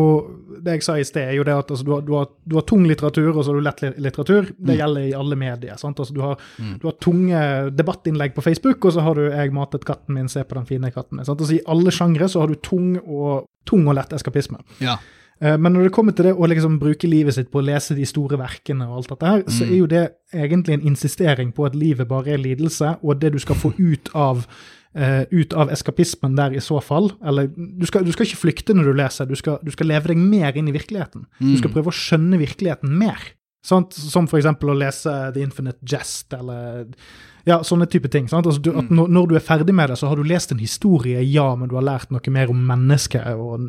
[0.65, 2.57] det jeg sa i sted, er jo det at altså, du, har, du, har, du
[2.59, 4.51] har tung litteratur, og så har du lett litteratur.
[4.59, 5.79] Det gjelder i alle medier.
[5.79, 6.03] sant?
[6.03, 7.45] Altså, du, har, du har tunge
[7.79, 10.91] debattinnlegg på Facebook, og så har du 'jeg matet katten min, se på den fine
[10.91, 11.25] katten min'.
[11.31, 11.39] Sant?
[11.41, 14.59] Altså, I alle sjangre så har du tung og, tung og lett eskapisme.
[14.83, 14.99] Ja.
[15.41, 17.95] Eh, Men når det kommer til det å liksom bruke livet sitt på å lese
[17.95, 21.67] de store verkene og alt dette her, så er jo det egentlig en insistering på
[21.67, 24.47] at livet bare er lidelse, og det du skal få ut av
[24.97, 27.11] eh, ut av eskapismen der i så fall.
[27.27, 30.13] Eller du skal, du skal ikke flykte når du leser, du skal, du skal leve
[30.13, 31.27] deg mer inn i virkeligheten.
[31.41, 33.19] Du skal prøve å skjønne virkeligheten mer.
[33.65, 33.97] Sant?
[33.97, 36.91] Som eksempel å lese The Infinite Jest, eller
[37.45, 38.27] ja, sånne type ting.
[38.33, 41.21] Altså, du, at når, du er ferdig med det, så har du lest en historie,
[41.29, 43.67] ja, men du har lært noe mer om mennesket og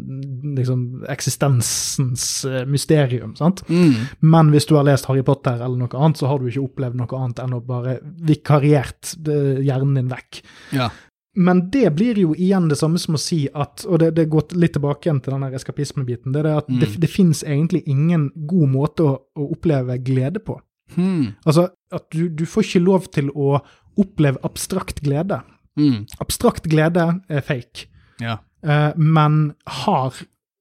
[0.56, 3.36] liksom eksistensens eh, mysterium.
[3.36, 3.98] Mm.
[4.24, 7.02] Men hvis du har lest Harry Potter eller noe annet, så har du ikke opplevd
[7.02, 10.40] noe annet enn å bare vikariert hjernen din vekk.
[10.76, 10.90] Ja.
[11.36, 14.54] Men det blir jo igjen det samme som å si at, og det, det går
[14.56, 18.30] litt tilbake igjen til den eskapismebiten, det er det at det, det fins egentlig ingen
[18.48, 20.60] god måte å, å oppleve glede på.
[20.96, 21.34] Hmm.
[21.44, 23.58] Altså, at du, du får ikke lov til å
[24.00, 25.42] oppleve abstrakt glede.
[25.80, 26.06] Mm.
[26.24, 27.88] Abstrakt glede er fake,
[28.24, 28.38] Ja.
[28.64, 30.14] eh, men har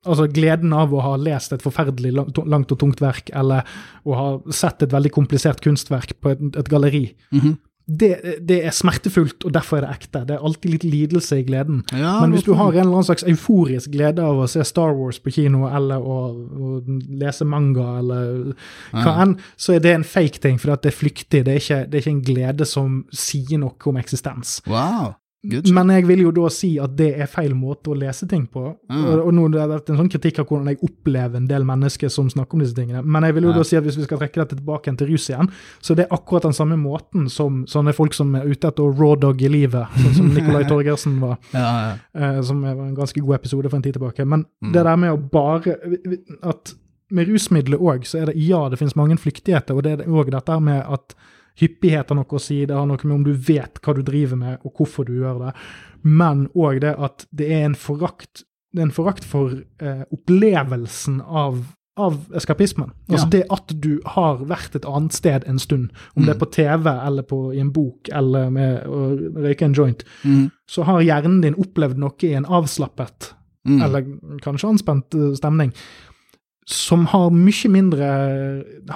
[0.04, 3.64] Altså gleden av å ha lest et forferdelig langt, langt og tungt verk, eller
[4.04, 7.54] å ha sett et veldig komplisert kunstverk på et, et galleri, Mhm.
[7.86, 10.22] Det, det er smertefullt, og derfor er det ekte.
[10.28, 11.82] Det er alltid litt lidelse i gleden.
[11.92, 14.94] Ja, Men hvis du har en eller annen slags euforisk glede av å se Star
[14.96, 16.70] Wars på kino, eller å, å
[17.20, 18.54] lese manga, eller
[18.94, 19.16] hva Ja.
[19.26, 21.44] enn, så er det en fake ting, for det er flyktig.
[21.44, 24.62] Det er, ikke, det er ikke en glede som sier noe om eksistens.
[24.66, 25.12] Wow.
[25.44, 28.62] Men jeg vil jo da si at det er feil måte å lese ting på.
[28.90, 29.02] Mm.
[29.04, 31.66] Og, og nå det har vært en sånn kritikk av hvordan jeg opplever en del
[31.68, 33.02] mennesker som snakker om disse tingene.
[33.04, 33.56] Men jeg vil jo Ja.
[33.58, 35.50] da si at hvis vi skal trekke dette tilbake til rus igjen,
[35.84, 38.94] så det er akkurat den samme måten som sånne folk som er ute etter å
[38.98, 41.36] raw dog i livet, sånn som Nicolai Torgersen var.
[41.52, 41.92] Ja, ja.
[42.14, 44.24] eh, som var en ganske god episode for en tid tilbake.
[44.24, 44.72] Men Mm.
[44.72, 45.76] det der med å bare
[46.42, 46.74] at
[47.10, 50.30] Med rusmidler òg, så er det ja, det finnes mange flyktigheter, og det er òg
[50.32, 51.12] dette med at
[51.60, 54.36] hyppighet har noe å si, det har noe med om du vet hva du driver
[54.36, 55.52] med, og hvorfor du gjør det,
[56.02, 58.42] men òg det at det er en forakt
[58.76, 61.64] er en forakt for eh, opplevelsen av
[61.96, 62.88] av eskapismen.
[63.08, 63.30] Altså Ja.
[63.30, 66.90] det at du har vært et annet sted en stund, om det er på TV
[66.90, 70.50] eller på, i en bok eller med å røyke en joint, Mm.
[70.68, 73.34] så har hjernen din opplevd noe i en avslappet,
[73.64, 73.80] Mm.
[73.82, 74.02] eller
[74.42, 75.72] kanskje anspent eh, stemning,
[76.66, 78.06] som har mye mindre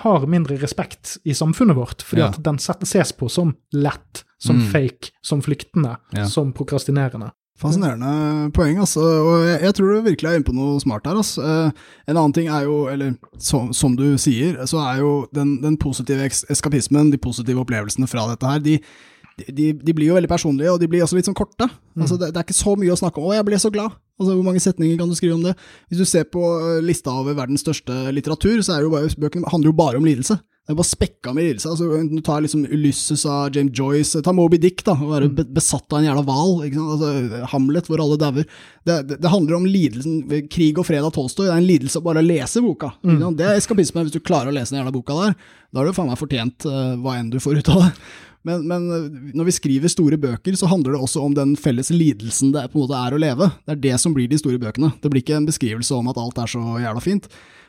[0.03, 2.29] har mindre respekt i samfunnet vårt, fordi Ja.
[2.29, 4.71] at den ses på som lett, som Mm.
[4.73, 6.25] fake, som flyktende, Ja.
[6.27, 7.31] som prokrastinerende.
[7.59, 9.01] Fascinerende poeng, altså.
[9.01, 11.17] Og jeg, jeg tror du virkelig er inne på noe smart her.
[11.17, 11.43] Altså.
[11.43, 11.71] Eh,
[12.09, 15.77] en annen ting er jo, eller som, som du sier, så er jo den, den
[15.77, 18.79] positive eskapismen, de positive opplevelsene fra dette her, de,
[19.47, 21.69] de, de blir jo veldig personlige, og de blir også litt sånn korte.
[21.99, 23.29] Altså, det, det er ikke så mye å snakke om.
[23.31, 23.97] 'Å, jeg ble så glad'.
[24.19, 25.55] Altså, Hvor mange setninger kan du skrive om det?
[25.89, 29.71] Hvis du ser på eh, lista over verdens største litteratur, så jo bare, bøkene handler
[29.71, 30.41] jo bare om lidelse.
[30.69, 31.71] Det er bare spekka med lidelse.
[31.71, 35.47] Altså, du tar liksom Ulysses av James Joyce, ta Moby Dick, da, og være be-
[35.57, 36.59] besatt av en jævla hval.
[36.69, 37.13] Altså,
[37.55, 38.45] Hamlet, hvor alle dauer.
[38.85, 40.19] Det, det, det handler om lidelsen.
[40.53, 41.47] Krig og fred av Tolstoy.
[41.49, 42.91] Det er en lidelse bare å lese boka.
[43.01, 43.23] Mm.
[43.39, 44.05] Det er eskapisme.
[44.05, 45.39] Hvis du klarer å lese den jævla boka der,
[45.73, 47.93] da har du faen meg fortjent uh, hva enn du får ut av det.
[48.47, 51.91] Men, men eh, når vi skriver store bøker, så handler det også om den felles
[51.95, 53.51] lidelsen det på en måte er å leve.
[53.67, 54.93] Det er det som blir de store bøkene.
[55.03, 57.29] Det blir ikke en beskrivelse om at alt er så jævla fint.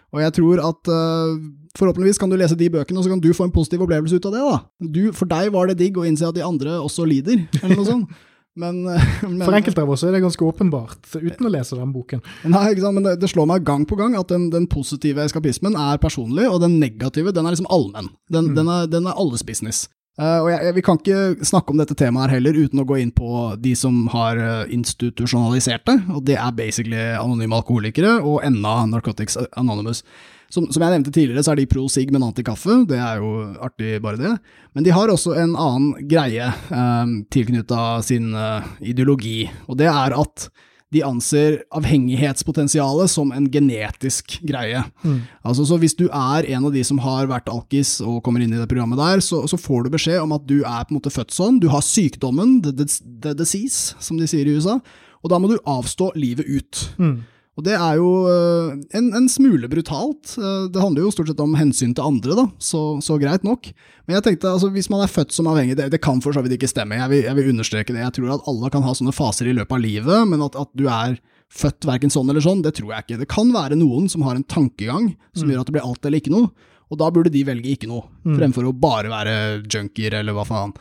[0.09, 1.35] Og jeg tror at uh,
[1.77, 4.25] forhåpentligvis kan du lese de bøkene, og så kan du få en positiv opplevelse ut
[4.25, 4.45] av det.
[4.47, 4.87] da.
[4.95, 7.89] Du, for deg var det digg å innse at de andre også lider, eller noe
[7.89, 8.17] sånt.
[8.59, 8.81] Men,
[9.21, 12.19] men For enkelte av oss er det ganske åpenbart, uten å lese den boken.
[12.49, 15.23] Nei, ikke sant, men det, det slår meg gang på gang at den, den positive
[15.23, 18.09] eskapismen er personlig, og den negative den er liksom allmenn.
[18.33, 19.85] Den, den, er, den er alles business.
[20.19, 22.87] Eh, og jeg, jeg, Vi kan ikke snakke om dette temaet her heller uten å
[22.87, 28.17] gå inn på de som har uh, institusjonalisert det, og det er basically anonyme alkoholikere
[28.19, 30.03] og enda Narcotics Anonymous.
[30.49, 32.81] Som, som, jeg nevnte tidligere, så er de pro sig, men anti-kaffe.
[32.89, 34.31] Det er jo artig, bare det.
[34.73, 40.17] Men de har også en annen greie eh, tilknytta sin uh, ideologi, og det er
[40.17, 40.49] at
[40.93, 44.81] de anser avhengighetspotensialet som en genetisk greie.
[45.03, 45.19] Mm.
[45.45, 48.55] Altså, så Hvis du er en av de som har vært alkis og kommer inn
[48.55, 50.97] i det programmet der, så, så får du beskjed om at du er på en
[50.97, 52.87] måte født sånn, du har sykdommen, the, the,
[53.21, 54.79] the disease, som de sier i USA,
[55.21, 56.85] og da må du avstå livet ut.
[56.97, 57.19] Mm.
[57.59, 60.37] Og det er jo eh, en, en, smule brutalt.
[60.39, 63.67] Eh, det handler jo stort sett om hensyn til andre, da, så, så greit nok.
[64.07, 66.43] Men jeg tenkte, altså, hvis man er født som avhengig, det, det kan for så
[66.45, 68.05] vidt ikke stemme, jeg vil, jeg vil, understreke det.
[68.05, 70.71] Jeg tror at alle kan ha sånne faser i løpet av livet, men at, at
[70.79, 71.19] du er
[71.51, 73.19] født verken sånn eller sånn, det tror jeg ikke.
[73.25, 75.51] Det kan være noen som har en tankegang som mm.
[75.51, 76.53] gjør at det blir alt eller ikke noe,
[76.89, 78.37] og da burde de velge ikke noe, mm.
[78.39, 79.35] fremfor å bare være
[79.65, 80.77] junkier eller hva faen.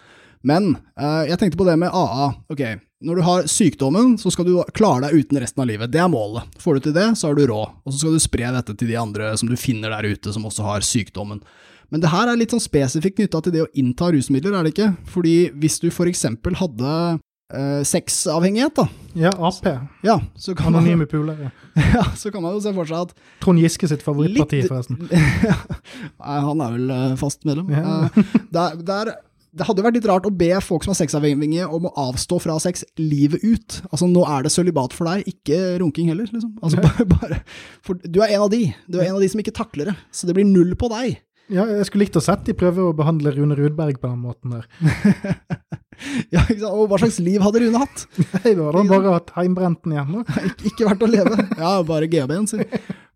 [0.47, 2.29] Men uh, jeg tenkte på det med AA.
[2.53, 2.63] Ok,
[3.05, 5.93] når du har sykdommen, så skal du klare deg uten resten av livet.
[5.93, 6.49] Det er målet.
[6.59, 7.79] Får du til det, så har du råd.
[7.85, 10.47] Og så skal du spre dette til de andre som du finner der ute, som
[10.49, 11.43] også har sykdommen.
[11.89, 14.75] Men det her er litt sånn spesifikt knytta til det å innta rusmidler, er det
[14.75, 14.91] ikke?
[15.09, 16.91] Fordi hvis du for eksempel hadde
[17.55, 19.71] uh, sexavhengighet, da Ja, Ap.
[20.05, 21.53] Ja, så kan Anonyme pulere.
[21.95, 25.01] Ja, så kan man jo se for seg at Trond Giske sitt favorittparti, forresten.
[25.15, 27.71] Ja, han er vel uh, fast medlem.
[27.73, 28.11] Ja.
[28.11, 29.15] Uh, der, der
[29.59, 32.57] det hadde vært litt rart å be folk som er sexavhengige om å avstå fra
[32.63, 33.81] sex livet ut.
[33.91, 36.55] Altså, nå er det sølibat for deg, ikke runking heller, liksom.
[36.63, 37.41] Altså, bare, bare,
[37.85, 38.69] for du er en av de.
[38.87, 39.97] Du er en av de som ikke takler det.
[40.15, 41.19] Så det blir null på deg.
[41.49, 44.53] Ja, jeg skulle likt å sett de prøve å behandle Rune Rudberg på den måten
[44.53, 44.67] der.
[46.35, 46.75] ja, ikke sant?
[46.75, 48.05] Og hva slags liv hadde Rune hatt?
[48.19, 50.19] Nei, da hadde han bare hatt heimbrenten igjen.
[50.51, 51.39] ikke, ikke vært å leve.
[51.57, 52.69] Ja, bare GB-en, si.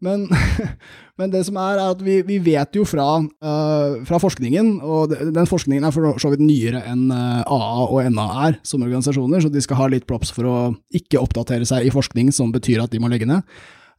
[0.03, 0.25] Men,
[1.19, 5.15] men, det som er, er at vi, vi vet jo fra, uh, fra, forskningen, og
[5.15, 8.83] den forskningen er for så vidt nyere enn uh, eh, AA og NA er som
[8.83, 10.57] organisasjoner, så de skal ha litt props for å
[10.95, 13.47] ikke oppdatere seg i forskning som betyr at de må legge ned.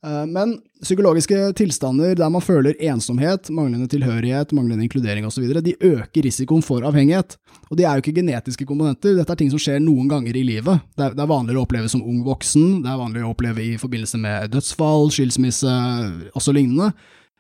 [0.04, 6.26] Eh, men psykologiske tilstander der man føler ensomhet, manglende tilhørighet, manglende inkludering osv., de øker
[6.26, 7.38] risikoen for avhengighet.
[7.72, 10.43] Og de er jo ikke genetiske komponenter, dette er ting som skjer noen ganger i
[10.43, 10.84] livet.
[10.97, 13.80] Det er, er vanligere å oppleve som ung voksen, det er vanligere å oppleve i
[13.80, 15.80] forbindelse med dødsfall, skilsmisse
[16.36, 16.62] osv.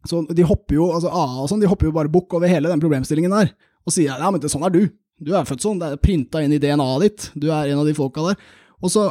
[0.07, 2.71] Så de hopper jo, altså AA og sånn, de hopper jo bare bukk over hele
[2.71, 3.53] den problemstillingen der,
[3.83, 4.85] og sier ja, men sånn er du.
[5.23, 7.87] Du er født sånn, det er printa inn i DNA-et ditt, du er en av
[7.87, 8.39] de folka der.
[8.83, 9.07] Og så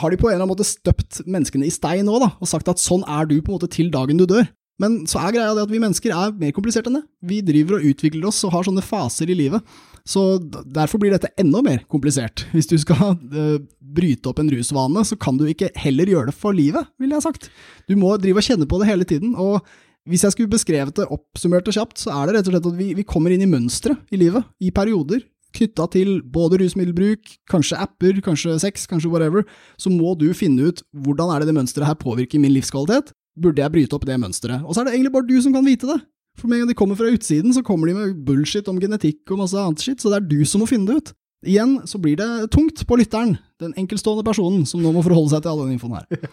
[0.00, 2.80] har de på en eller annen måte støpt menneskene i stein òg, og sagt at
[2.80, 4.48] sånn er du på en måte til dagen du dør.
[4.80, 7.04] Men så er greia det at vi mennesker er mer kompliserte enn det.
[7.28, 9.60] Vi driver og utvikler oss og har sånne faser i livet.
[10.08, 10.22] Så
[10.64, 12.46] derfor blir dette enda mer komplisert.
[12.54, 16.38] Hvis du skal uh, bryte opp en rusvane, så kan du ikke heller gjøre det
[16.38, 17.50] for livet, ville jeg sagt.
[17.90, 19.36] Du må drive og kjenne på det hele tiden.
[19.36, 19.60] og
[20.08, 22.78] hvis jeg skulle beskrevet det oppsummert og kjapt, så er det rett og slett at
[22.78, 25.20] vi, vi kommer inn i mønstre i livet, i perioder
[25.56, 29.46] knytta til både rusmiddelbruk, kanskje apper, kanskje sex, kanskje whatever,
[29.80, 33.14] så må du finne ut hvordan er det det mønsteret her påvirker min livskvalitet.
[33.40, 34.64] Burde jeg bryte opp det mønsteret?
[34.66, 36.00] Og så er det egentlig bare du som kan vite det.
[36.38, 39.32] For med en gang de kommer fra utsiden, så kommer de med bullshit om genetikk
[39.32, 41.12] og masse annet shit, så det er du som må finne det ut.
[41.48, 45.44] Igjen så blir det tungt på lytteren, den enkeltstående personen som nå må forholde seg
[45.44, 46.28] til all den infoen her.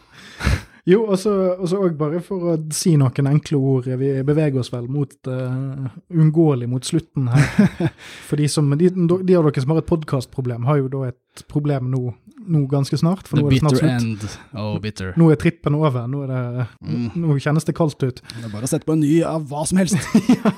[0.87, 3.89] Jo, og så bare for å si noen enkle ord.
[3.99, 7.89] Vi beveger oss vel mot uh, uunngåelig mot slutten her.
[8.29, 11.43] For de, som, de, de av dere som har et podkastproblem, har jo da et
[11.51, 12.01] problem nå,
[12.47, 13.27] nå ganske snart.
[13.27, 13.91] For The nå er det snart slutt.
[13.97, 14.25] End.
[14.55, 15.11] Oh, bitter.
[15.19, 16.07] Nå er trippen over.
[16.07, 17.11] Nå, det, mm.
[17.19, 18.23] nå, kjennes det kaldt ut.
[18.23, 19.99] Det er bare å sette på en ny av hva som helst.
[20.37, 20.55] ja.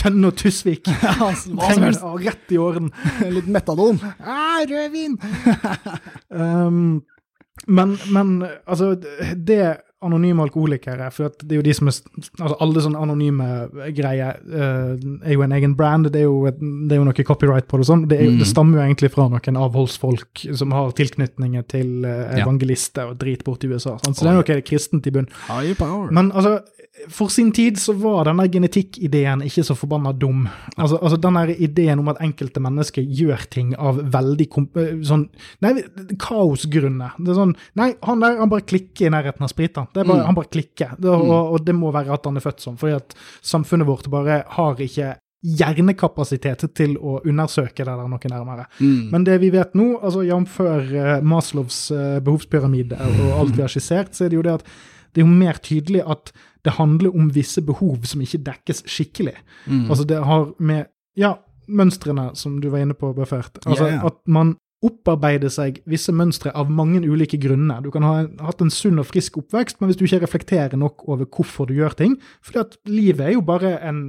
[0.00, 0.88] Tønne og Tusvik.
[1.04, 2.04] Ja, hva som helst.
[2.24, 2.88] Rett i åren.
[3.28, 4.00] Litt metadon.
[4.20, 5.20] Ah, rødvin!
[6.32, 7.02] um,
[7.66, 8.36] men, men
[8.66, 8.94] altså,
[9.36, 13.46] det anonyme alkoholikere, for det er jo de som er altså Alle sånne anonyme
[13.96, 14.92] greier uh,
[15.24, 17.80] er jo en egen brand, det er jo, et, det er jo noe copyright på
[17.80, 17.88] det.
[17.88, 18.38] sånn, det, mm.
[18.42, 23.44] det, stammer jo egentlig fra noen avholdsfolk som har tilknytninger til uh, evangelister og drit
[23.46, 23.96] borti USA.
[24.04, 24.18] Sant?
[24.18, 25.30] Så det er noe kristent i bunn.
[26.12, 26.58] Men altså,
[27.08, 30.44] for sin tid så var denne genetikkideen ikke så forbanna dum.
[30.76, 34.46] Altså, altså denne ideen om at enkelte mennesker gjør ting av veldig
[34.78, 35.26] eh, sånn
[35.64, 35.74] Nei,
[36.22, 37.16] kaosgrunner.
[37.18, 39.90] Det er sånn Nei, han der han bare klikker i nærheten av spriten.
[39.90, 40.28] Det er bare, mm.
[40.30, 40.94] Han bare klikker.
[40.98, 42.78] Det, og, og, det må være at han er født sånn.
[42.80, 48.64] Fordi at samfunnet vårt bare har ikke hjernekapasitet til å undersøke det der noe nærmere.
[48.78, 49.10] Mm.
[49.12, 50.56] Men det vi vet nå, altså jf.
[50.62, 54.68] Uh, Maslows uh, behovspyramide og alt vi har skissert, så er det jo det at
[55.14, 56.32] det er jo mer tydelig at
[56.64, 59.36] det handler om visse behov som ikke dekkes skikkelig.
[59.66, 59.88] Mm.
[59.90, 60.86] Altså det har med
[61.18, 61.34] ja,
[61.68, 63.60] mønstrene som du var inne på, Buffert.
[63.66, 64.06] Altså yeah.
[64.08, 67.80] At man opparbeide seg visse mønstre av mange ulike grunner.
[67.84, 71.06] Du kan ha hatt en sunn og frisk oppvekst, men hvis du ikke reflekterer nok
[71.08, 74.02] over hvorfor du gjør ting fordi at livet er jo bare en,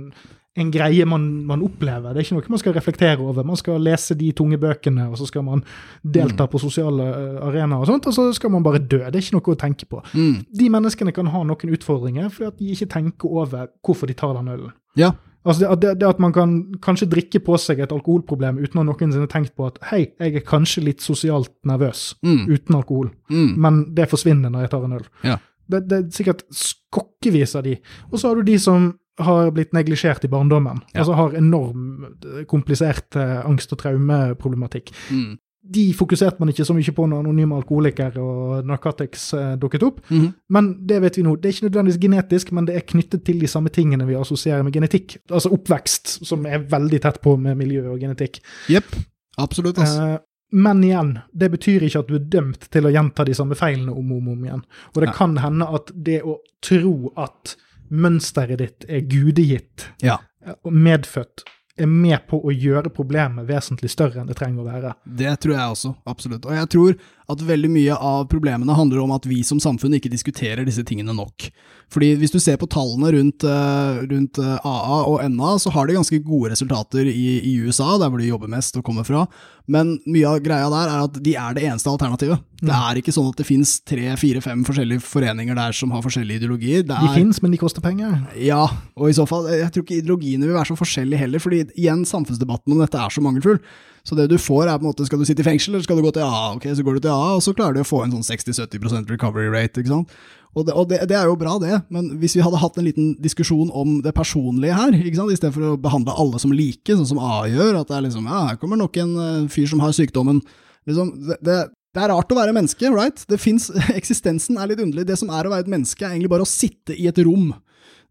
[0.56, 2.14] en greie man, man, opplever.
[2.14, 3.44] Det er ikke noe man skal reflektere over.
[3.48, 5.64] Man skal lese de tunge bøkene, og så skal man
[6.02, 6.52] delta mm.
[6.54, 9.02] på sosiale eh, arenaer, og sånt, og så skal man bare dø.
[9.04, 10.00] Det er ikke noe å tenke på.
[10.16, 10.42] Mm.
[10.62, 14.52] De menneskene kan ha noen utfordringer fordi de ikke tenker over hvorfor de tar den
[14.56, 14.76] ølen.
[14.96, 15.12] Ja,
[15.46, 19.30] Altså det, det, at man kan kanskje drikke på seg et alkoholproblem uten å noensinne
[19.30, 22.48] tenkt på at hei, jeg er kanskje litt sosialt nervøs mm.
[22.50, 23.52] uten alkohol, mm.
[23.62, 25.06] men det forsvinner når jeg tar en øl.
[25.22, 25.38] Ja.
[25.70, 27.76] Det, det, er sikkert skokkevis av de.
[28.10, 28.90] Og så har du de som
[29.24, 30.82] har blitt neglisjert i barndommen.
[30.92, 31.04] Ja.
[31.04, 32.16] Altså har enorm
[32.52, 34.92] komplisert eh, angst- og traumeproblematikk.
[35.12, 35.38] Mm
[35.74, 40.04] de fokuserte man ikke så mye på når anonyme alkoholikere og narkotics eh, dukket opp.
[40.14, 40.28] Mm.
[40.54, 41.36] Men det vet vi nå.
[41.40, 44.64] Det er ikke nødvendigvis genetisk, men det er knyttet til de samme tingene vi assosierer
[44.66, 45.18] med genetikk.
[45.32, 48.40] Altså oppvekst, som er veldig tett på med miljø og genetikk.
[48.70, 48.94] Jepp.
[49.42, 49.82] Absolutt.
[49.82, 50.06] Altså.
[50.14, 50.24] Eh,
[50.56, 53.92] men igjen, det betyr ikke at du er dømt til å gjenta de samme feilene
[53.96, 54.66] om og om, om igjen.
[54.94, 55.18] Og det ja.
[55.18, 57.58] kan hende at det å tro at
[57.90, 60.18] mønsteret ditt er gudegitt ja.
[60.64, 64.94] og medfødt, er med på å gjøre problemet vesentlig større enn det trenger å være.
[65.04, 66.48] Det tror jeg også, absolutt.
[66.48, 66.94] Og jeg tror
[67.32, 71.16] at veldig mye av problemene handler om at vi som samfunn ikke diskuterer disse tingene
[71.16, 71.48] nok.
[71.94, 75.72] Fordi hvis du ser på tallene rundt, uh, rundt uh, eh, AA og NA, så
[75.74, 79.06] har de ganske gode resultater i, i, USA, der hvor de jobber mest og kommer
[79.08, 79.26] fra.
[79.72, 82.42] Men mye av greia der er at de er det eneste alternativet.
[82.62, 82.68] Mm.
[82.70, 86.06] Det er ikke sånn at det finnes tre, fire, fem forskjellige foreninger der som har
[86.06, 86.84] forskjellige ideologier.
[86.84, 88.18] Er, de finnes, men de koster penger.
[88.42, 88.64] Ja,
[88.98, 92.06] og i så fall, jeg tror ikke ideologiene vil være så forskjellige heller, fordi igjen,
[92.10, 93.62] samfunnsdebatten om dette er så mangelfull.
[94.06, 95.98] Så det du får er på en måte, skal du sitte i fengsel, eller skal
[95.98, 96.48] du gå til AA?
[96.60, 99.10] Ok, så går du til AA, og så klarer du å få en sånn 60-70%
[99.10, 100.12] recovery rate, ikke sant.
[100.56, 102.86] Og, det, og det, det, er jo bra, det, men hvis vi hadde hatt en
[102.86, 107.10] liten diskusjon om det personlige her, ikke sant, istedenfor å behandle alle som like, sånn
[107.10, 109.82] som AA gjør, at det er liksom ja, her kommer nok en uh, fyr som
[109.84, 110.40] har sykdommen.
[110.88, 111.58] Liksom, det, det,
[111.98, 113.26] det er rart å være menneske, right?
[113.28, 113.68] Det finnes,
[114.00, 115.10] Eksistensen er litt underlig.
[115.10, 117.50] Det som er å være et menneske, er egentlig bare å sitte i et rom.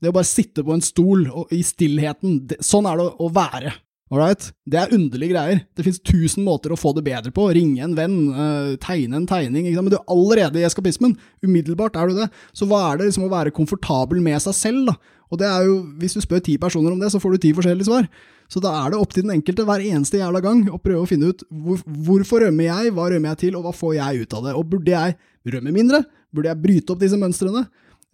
[0.03, 2.43] Det å bare sitte på en stol og, i stillheten.
[2.51, 3.77] Det, sånn er det å, å være.
[4.13, 4.51] Alright?
[4.69, 5.63] Det er underlige greier.
[5.73, 7.47] Det finnes tusen måter å få det bedre på.
[7.57, 9.71] Ringe en venn, uh, tegne en tegning.
[9.73, 11.17] Men du er allerede i eskapismen.
[11.45, 12.29] Umiddelbart er du det.
[12.53, 15.15] Så hva er det liksom å være komfortabel med seg selv, da?
[15.33, 17.55] Og det er jo, hvis du spør ti personer om det, så får du ti
[17.57, 18.07] forskjellige svar.
[18.53, 21.09] Så da er det opp til den enkelte hver eneste jævla gang å prøve å
[21.09, 24.37] finne ut hvor, hvorfor rømmer jeg, hva rømmer jeg til, og hva får jeg ut
[24.37, 24.53] av det?
[24.59, 25.17] Og burde jeg
[25.57, 26.05] rømme mindre?
[26.35, 27.65] Burde jeg bryte opp disse mønstrene?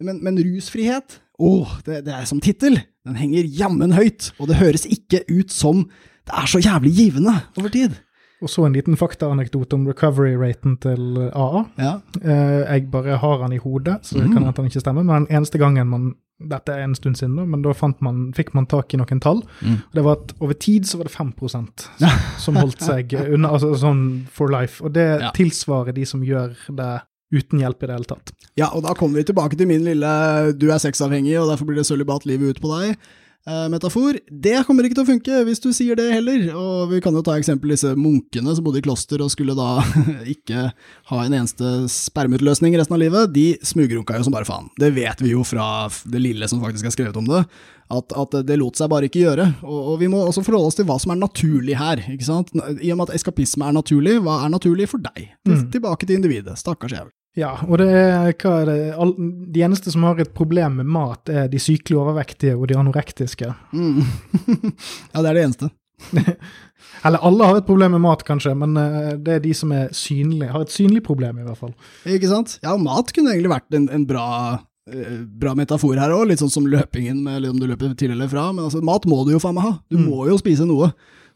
[0.01, 2.79] Men, men rusfrihet, åh, det, det er som tittel.
[3.07, 5.87] Den henger jammen høyt, og det høres ikke ut som
[6.27, 7.97] det er så jævlig givende over tid.
[8.41, 11.63] Og så en liten faktaanekdote om recovery-raten til AA.
[11.77, 11.93] Ja.
[12.21, 14.33] Eh, jeg bare har den i hodet, så det mm.
[14.33, 15.05] kan hende han ikke stemmer.
[15.05, 17.69] Men eneste gangen man Dette er en stund siden, da, men da
[18.01, 19.43] man, fikk man tak i noen tall.
[19.61, 19.75] Mm.
[19.93, 21.83] Det var at over tid så var det 5%
[22.45, 24.81] som holdt seg unna, altså sånn for life.
[24.81, 25.29] Og det ja.
[25.37, 26.89] tilsvarer de som gjør det
[27.31, 28.35] uten hjelp i det hele tatt.
[28.59, 30.11] Ja, og da kommer vi tilbake til min lille
[30.53, 32.95] 'du er sexavhengig, og derfor blir det sølibat livet ut på deg'.
[33.41, 34.19] Uh, metafor.
[34.29, 36.43] Det kommer ikke til å funke hvis du sier det heller.
[36.53, 39.81] Og vi kan jo ta eksempel disse munkene som bodde i kloster og skulle da
[40.35, 40.67] ikke
[41.09, 43.33] ha en eneste spermeutløsning resten av livet.
[43.33, 44.69] De smugrunka jo som bare faen.
[44.77, 47.41] Det vet vi jo fra det lille som faktisk er skrevet om det.
[47.91, 49.47] At, at det lot seg bare ikke gjøre.
[49.65, 52.03] Og, og, vi må også forholde oss til hva som er naturlig her.
[52.13, 52.53] ikke sant?
[52.55, 55.33] I og med at eskapisme er naturlig, hva er naturlig for deg?
[55.47, 55.65] Mm.
[55.73, 56.55] Tilbake til individet.
[56.61, 57.11] Stakkars jævel.
[57.39, 58.79] Ja, og det er, hva er det,
[59.55, 63.53] de eneste som har et problem med mat, er de sykelig overvektige og de anorektiske.
[63.71, 64.01] Mm.
[65.13, 65.71] ja, det er det eneste.
[67.05, 69.93] Eller alle har et problem med mat, kanskje, men eh, det er de som er
[69.95, 71.71] synlige, har et synlig problem, i hvert fall.
[72.09, 72.57] Ikke sant?
[72.65, 74.27] Ja, mat kunne egentlig vært en, en bra,
[75.41, 78.49] bra metafor her òg, litt sånn som løpingen, med om du løper til eller fra.
[78.51, 79.73] Men altså, mat må du jo faen meg ha.
[79.91, 80.05] Du mm.
[80.09, 80.91] må jo spise noe.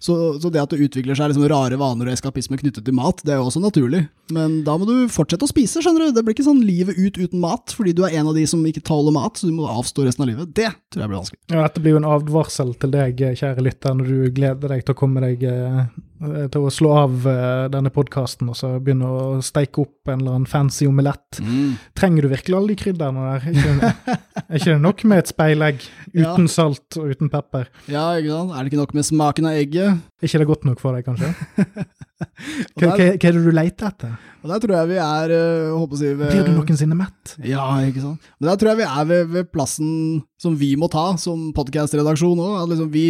[0.06, 3.22] Så, så, det at det utvikler seg liksom rare vaner og eskapisme knyttet til mat,
[3.26, 4.04] det er jo også naturlig.
[4.36, 6.16] Men da må du fortsette å spise, skjønner du.
[6.18, 8.66] Det blir ikke sånn livet ut uten mat, fordi du er en av de som
[8.68, 10.52] ikke tåler mat, så du må avstå resten av livet.
[10.52, 11.42] Det tror jeg blir vanskelig.
[11.48, 14.98] Ja, dette blir jo en advarsel til deg, kjære lytter, når du gleder deg til
[14.98, 15.80] å komme deg eh,
[16.15, 20.22] Eh, til å slå av uh, denne podkasten og så begynne å steike opp en
[20.22, 21.42] eller annen fancy omelett.
[21.44, 21.76] Mm.
[21.98, 23.48] Trenger du virkelig alle de krydderne der?
[23.50, 26.54] Er ikke, er ikke det nok med et speilegg uten ja.
[26.54, 27.68] salt og uten pepper?
[27.92, 28.56] Ja, ikke sant?
[28.56, 30.00] Er det ikke nok med smaken av egget?
[30.24, 31.34] Er ikke det godt nok for deg, kanskje?
[31.60, 34.16] hva, hva, hva, er det du leter etter?
[34.46, 35.38] Og Der tror jeg vi er
[35.76, 37.38] håper å si, ved, Blir du noensinne mett?
[37.44, 38.34] Ja, ikke sant.
[38.40, 39.94] Men der tror jeg vi er ved, ved plassen
[40.40, 42.60] som vi må ta som podkastredaksjon òg.
[42.72, 43.10] Liksom vi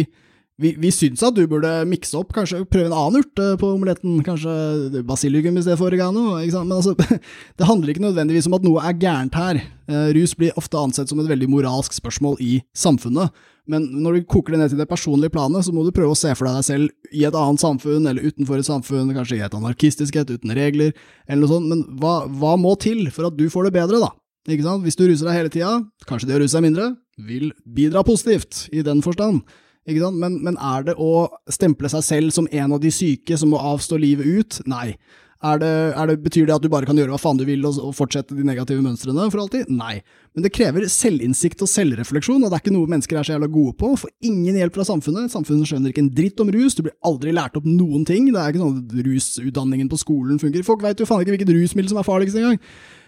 [0.56, 4.22] Vi, vi syns at du burde mikse opp, kanskje prøve en annen urte på omeletten.
[4.24, 6.38] Kanskje basilikum i stedet for oregano.
[6.40, 6.70] Ikke sant?
[6.70, 6.94] Men altså,
[7.60, 9.60] det handler ikke nødvendigvis om at noe er gærent her.
[9.90, 13.36] Eh, rus blir ofte ansett som et veldig moralsk spørsmål i samfunnet.
[13.68, 16.18] Men når du koker det ned til det personlige planet, så må du prøve å
[16.18, 19.44] se for deg deg selv i et annet samfunn, eller utenfor et samfunn, kanskje i
[19.44, 20.94] et anarkistisk et, uten regler,
[21.26, 21.68] eller noe sånt.
[21.68, 24.14] Men hva, hva må til for at du får det bedre, da?
[24.46, 24.86] Ikke sant?
[24.86, 25.74] Hvis du ruser deg hele tida,
[26.08, 26.90] kanskje det å ruse deg mindre,
[27.26, 29.42] vil bidra positivt, i den forstand.
[29.86, 33.60] Men, men, er det å stemple seg selv som en av de syke som må
[33.62, 34.58] avstå livet ut?
[34.66, 34.96] Nei.
[35.44, 37.60] Er det, er det, betyr det at du bare kan gjøre hva faen du vil
[37.68, 39.68] og, og, fortsette de negative mønstrene for alltid?
[39.68, 40.00] Nei.
[40.34, 43.50] Men det krever selvinnsikt og selvrefleksjon, og det er ikke noe mennesker er så jævla
[43.52, 43.92] gode på.
[44.00, 45.30] Får ingen hjelp fra samfunnet.
[45.32, 46.74] Samfunnet skjønner ikke en dritt om rus.
[46.74, 48.30] Du blir aldri lært opp noen ting.
[48.32, 50.66] Det er ikke sånn at rusutdanningen på skolen funker.
[50.66, 52.58] Folk veit jo faen ikke hvilket rusmiddel som er farligst engang.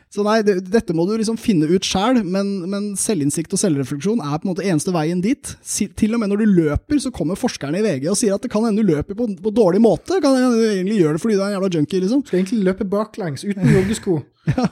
[0.09, 4.22] Så nei, det, dette må du liksom finne ut sjæl, men, men, selvinnsikt og selvrefleksjon
[4.24, 5.52] er på en måte eneste veien dit.
[5.61, 8.44] Si, til og med når du løper, så kommer forskerne i VG og sier at
[8.44, 10.16] det kan hende du løper på, på dårlig måte.
[10.24, 12.24] Kan hende du egentlig gjør det fordi du er en jævla junkie, liksom.
[12.24, 14.20] Skal egentlig løpe baklengs, uten joggesko.
[14.56, 14.70] ja.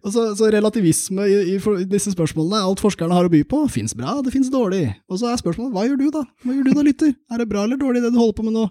[0.00, 3.64] Og så, så relativisme i, i, i, disse spørsmålene, alt forskerne har å by på,
[3.74, 4.86] fins bra, det fins dårlig.
[5.10, 6.24] Og så er spørsmålet hva gjør du da?
[6.44, 7.12] Hva gjør du da, lytter?
[7.34, 8.68] Er det bra eller dårlig det du holder på med nå?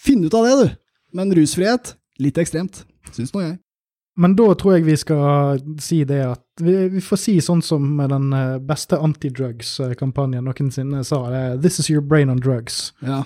[0.00, 0.78] Finn ut av det, du.
[1.18, 3.58] Men rusfrihet, litt ekstremt, syns nå jeg.
[4.20, 7.86] Men da tror jeg vi skal si det at vi, vi får si sånn som
[7.96, 12.92] med den eh, beste antidrugs-kampanjen noensinne sa, det 'This is your brain on drugs'.
[13.00, 13.24] Ja.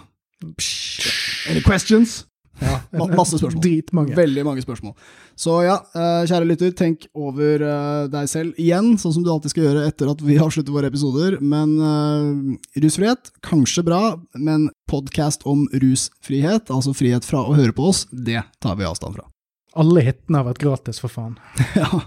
[1.51, 2.25] Any questions?
[2.61, 3.63] Ja, Masse spørsmål.
[3.63, 4.17] Dritmange.
[4.17, 4.95] Veldig mange spørsmål.
[5.37, 9.53] Så ja, eh, kjære lytter, tenk over eh, deg selv igjen, sånn som du alltid
[9.53, 11.37] skal gjøre etter at vi har sluttet våre episoder.
[11.45, 17.91] Men uh, rusfrihet, kanskje bra, men podkast om rusfrihet, altså frihet fra å høre på
[17.91, 19.29] oss, det tar vi avstand fra.
[19.77, 21.37] Alle hitene har vært gratis, for faen.
[21.83, 22.03] ja,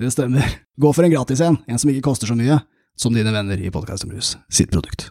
[0.00, 0.56] det stemmer.
[0.76, 2.60] Gå for en gratis en, en som ikke koster så mye,
[3.00, 5.08] som dine venner i Podkast om rus sitt produkt.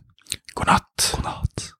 [0.54, 1.10] God natt.
[1.16, 1.72] God natt.